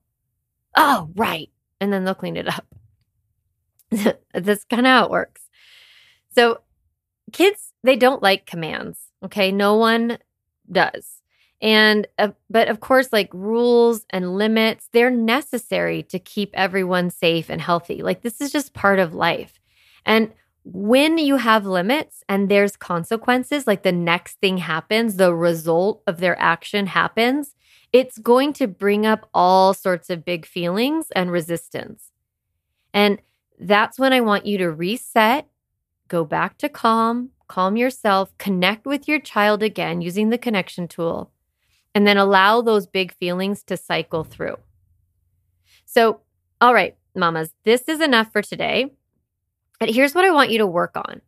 Oh, 0.75 1.09
right. 1.15 1.49
And 1.81 1.91
then 1.91 2.05
they'll 2.05 2.15
clean 2.15 2.37
it 2.37 2.47
up. 2.47 2.65
That's 4.33 4.63
kind 4.65 4.85
of 4.85 4.89
how 4.89 5.05
it 5.05 5.11
works. 5.11 5.41
So, 6.33 6.59
kids, 7.31 7.73
they 7.83 7.95
don't 7.95 8.21
like 8.21 8.45
commands. 8.45 8.99
Okay. 9.23 9.51
No 9.51 9.75
one 9.75 10.17
does. 10.71 11.21
And, 11.61 12.07
uh, 12.17 12.29
but 12.49 12.67
of 12.67 12.79
course, 12.79 13.09
like 13.11 13.29
rules 13.33 14.05
and 14.09 14.37
limits, 14.37 14.89
they're 14.91 15.09
necessary 15.09 16.03
to 16.03 16.19
keep 16.19 16.51
everyone 16.53 17.09
safe 17.09 17.49
and 17.49 17.61
healthy. 17.61 18.01
Like, 18.03 18.21
this 18.21 18.41
is 18.41 18.51
just 18.51 18.73
part 18.73 18.99
of 18.99 19.13
life. 19.13 19.59
And 20.05 20.31
when 20.63 21.17
you 21.17 21.37
have 21.37 21.65
limits 21.65 22.23
and 22.27 22.49
there's 22.49 22.75
consequences, 22.75 23.67
like 23.67 23.83
the 23.83 23.91
next 23.91 24.39
thing 24.39 24.57
happens, 24.57 25.15
the 25.15 25.33
result 25.33 26.01
of 26.07 26.19
their 26.19 26.39
action 26.39 26.87
happens, 26.87 27.55
it's 27.93 28.17
going 28.17 28.51
to 28.53 28.67
bring 28.67 29.05
up 29.05 29.29
all 29.33 29.73
sorts 29.73 30.09
of 30.09 30.25
big 30.25 30.45
feelings 30.45 31.07
and 31.15 31.31
resistance. 31.31 32.11
And 32.93 33.21
that's 33.59 33.97
when 33.97 34.11
I 34.11 34.21
want 34.21 34.45
you 34.45 34.57
to 34.57 34.71
reset, 34.71 35.47
go 36.07 36.25
back 36.25 36.57
to 36.57 36.69
calm, 36.69 37.29
calm 37.47 37.77
yourself, 37.77 38.35
connect 38.37 38.85
with 38.85 39.07
your 39.07 39.19
child 39.19 39.63
again 39.63 40.01
using 40.01 40.29
the 40.29 40.37
connection 40.37 40.87
tool, 40.87 41.31
and 41.95 42.05
then 42.05 42.17
allow 42.17 42.61
those 42.61 42.85
big 42.85 43.13
feelings 43.13 43.63
to 43.63 43.77
cycle 43.77 44.25
through. 44.25 44.57
So, 45.85 46.19
all 46.59 46.73
right, 46.73 46.95
mamas, 47.15 47.53
this 47.63 47.83
is 47.87 48.01
enough 48.01 48.31
for 48.31 48.41
today. 48.41 48.91
But 49.79 49.89
here's 49.89 50.13
what 50.13 50.25
I 50.25 50.31
want 50.31 50.51
you 50.51 50.57
to 50.59 50.67
work 50.67 50.95
on. 50.95 51.21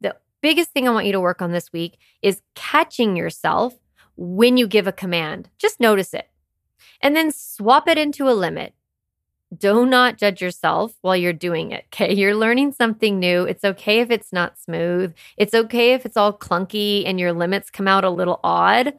The 0.00 0.16
biggest 0.40 0.70
thing 0.70 0.88
I 0.88 0.92
want 0.92 1.06
you 1.06 1.12
to 1.12 1.20
work 1.20 1.40
on 1.40 1.52
this 1.52 1.72
week 1.72 1.98
is 2.20 2.42
catching 2.54 3.16
yourself 3.16 3.74
when 4.16 4.56
you 4.56 4.66
give 4.66 4.88
a 4.88 4.92
command. 4.92 5.50
Just 5.56 5.78
notice 5.78 6.12
it. 6.12 6.28
And 7.00 7.14
then 7.14 7.30
swap 7.30 7.88
it 7.88 7.96
into 7.96 8.28
a 8.28 8.34
limit. 8.34 8.74
Do 9.56 9.86
not 9.86 10.18
judge 10.18 10.42
yourself 10.42 10.94
while 11.00 11.16
you're 11.16 11.32
doing 11.32 11.70
it. 11.70 11.86
Okay. 11.86 12.12
You're 12.12 12.34
learning 12.34 12.72
something 12.72 13.18
new. 13.18 13.44
It's 13.44 13.64
okay 13.64 14.00
if 14.00 14.10
it's 14.10 14.32
not 14.32 14.58
smooth. 14.58 15.14
It's 15.36 15.54
okay 15.54 15.94
if 15.94 16.04
it's 16.04 16.16
all 16.16 16.32
clunky 16.32 17.04
and 17.06 17.18
your 17.20 17.32
limits 17.32 17.70
come 17.70 17.88
out 17.88 18.04
a 18.04 18.10
little 18.10 18.40
odd. 18.42 18.94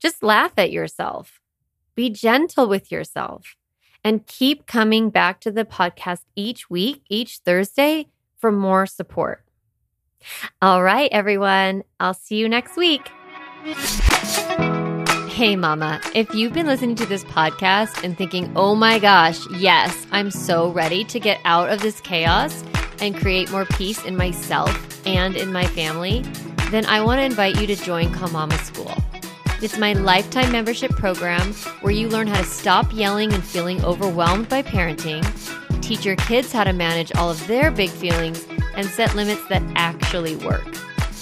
Just 0.00 0.22
laugh 0.22 0.52
at 0.56 0.72
yourself. 0.72 1.40
Be 1.94 2.08
gentle 2.10 2.66
with 2.66 2.90
yourself 2.90 3.56
and 4.02 4.26
keep 4.26 4.66
coming 4.66 5.10
back 5.10 5.40
to 5.40 5.50
the 5.50 5.64
podcast 5.64 6.20
each 6.34 6.70
week, 6.70 7.02
each 7.10 7.38
Thursday 7.44 8.08
for 8.38 8.50
more 8.50 8.86
support. 8.86 9.44
All 10.62 10.82
right, 10.82 11.10
everyone. 11.12 11.84
I'll 11.98 12.14
see 12.14 12.36
you 12.36 12.48
next 12.48 12.76
week. 12.76 13.08
Hey, 15.30 15.56
Mama, 15.56 16.00
if 16.14 16.34
you've 16.34 16.52
been 16.52 16.66
listening 16.66 16.96
to 16.96 17.06
this 17.06 17.24
podcast 17.24 18.02
and 18.02 18.16
thinking, 18.16 18.50
oh 18.56 18.74
my 18.74 18.98
gosh, 18.98 19.46
yes, 19.52 20.06
I'm 20.12 20.30
so 20.30 20.70
ready 20.70 21.04
to 21.04 21.20
get 21.20 21.40
out 21.44 21.70
of 21.70 21.80
this 21.80 22.00
chaos 22.00 22.64
and 23.00 23.16
create 23.16 23.50
more 23.50 23.64
peace 23.64 24.04
in 24.04 24.16
myself 24.16 25.06
and 25.06 25.36
in 25.36 25.52
my 25.52 25.66
family, 25.66 26.22
then 26.70 26.86
I 26.86 27.02
want 27.02 27.20
to 27.20 27.24
invite 27.24 27.60
you 27.60 27.66
to 27.66 27.76
join 27.76 28.12
Calm 28.12 28.32
Mama 28.32 28.58
School. 28.58 28.94
It's 29.62 29.76
my 29.76 29.92
lifetime 29.92 30.52
membership 30.52 30.90
program 30.92 31.52
where 31.82 31.92
you 31.92 32.08
learn 32.08 32.26
how 32.26 32.38
to 32.38 32.44
stop 32.44 32.94
yelling 32.94 33.30
and 33.34 33.44
feeling 33.44 33.84
overwhelmed 33.84 34.48
by 34.48 34.62
parenting, 34.62 35.22
teach 35.82 36.06
your 36.06 36.16
kids 36.16 36.50
how 36.50 36.64
to 36.64 36.72
manage 36.72 37.14
all 37.14 37.30
of 37.30 37.46
their 37.46 37.70
big 37.70 37.90
feelings, 37.90 38.46
and 38.74 38.86
set 38.86 39.14
limits 39.14 39.46
that 39.48 39.62
actually 39.76 40.36
work. 40.36 40.66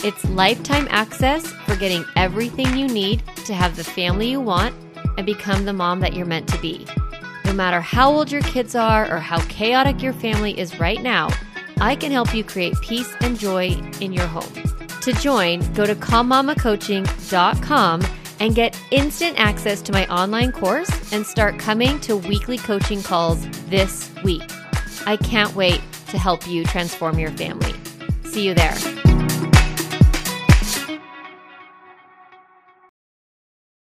It's 0.04 0.24
lifetime 0.26 0.86
access 0.88 1.48
for 1.48 1.74
getting 1.74 2.04
everything 2.14 2.78
you 2.78 2.86
need 2.86 3.24
to 3.46 3.54
have 3.54 3.74
the 3.74 3.82
family 3.82 4.30
you 4.30 4.40
want 4.40 4.72
and 5.16 5.26
become 5.26 5.64
the 5.64 5.72
mom 5.72 5.98
that 5.98 6.14
you're 6.14 6.24
meant 6.24 6.46
to 6.50 6.58
be. 6.58 6.86
No 7.44 7.52
matter 7.52 7.80
how 7.80 8.12
old 8.12 8.30
your 8.30 8.42
kids 8.42 8.76
are 8.76 9.12
or 9.12 9.18
how 9.18 9.40
chaotic 9.46 10.00
your 10.00 10.12
family 10.12 10.56
is 10.56 10.78
right 10.78 11.02
now, 11.02 11.28
I 11.80 11.96
can 11.96 12.12
help 12.12 12.32
you 12.32 12.44
create 12.44 12.80
peace 12.82 13.12
and 13.20 13.36
joy 13.36 13.70
in 14.00 14.12
your 14.12 14.28
home. 14.28 14.52
To 15.00 15.12
join, 15.14 15.60
go 15.72 15.86
to 15.86 15.96
calmmamacoaching.com 15.96 18.02
and 18.40 18.54
get 18.54 18.80
instant 18.90 19.38
access 19.38 19.82
to 19.82 19.92
my 19.92 20.06
online 20.06 20.52
course 20.52 21.12
and 21.12 21.26
start 21.26 21.58
coming 21.58 22.00
to 22.00 22.16
weekly 22.16 22.58
coaching 22.58 23.02
calls 23.02 23.46
this 23.68 24.10
week. 24.22 24.50
I 25.06 25.16
can't 25.16 25.54
wait 25.54 25.80
to 26.08 26.18
help 26.18 26.46
you 26.46 26.64
transform 26.64 27.18
your 27.18 27.30
family. 27.32 27.74
See 28.24 28.46
you 28.46 28.54
there. 28.54 28.97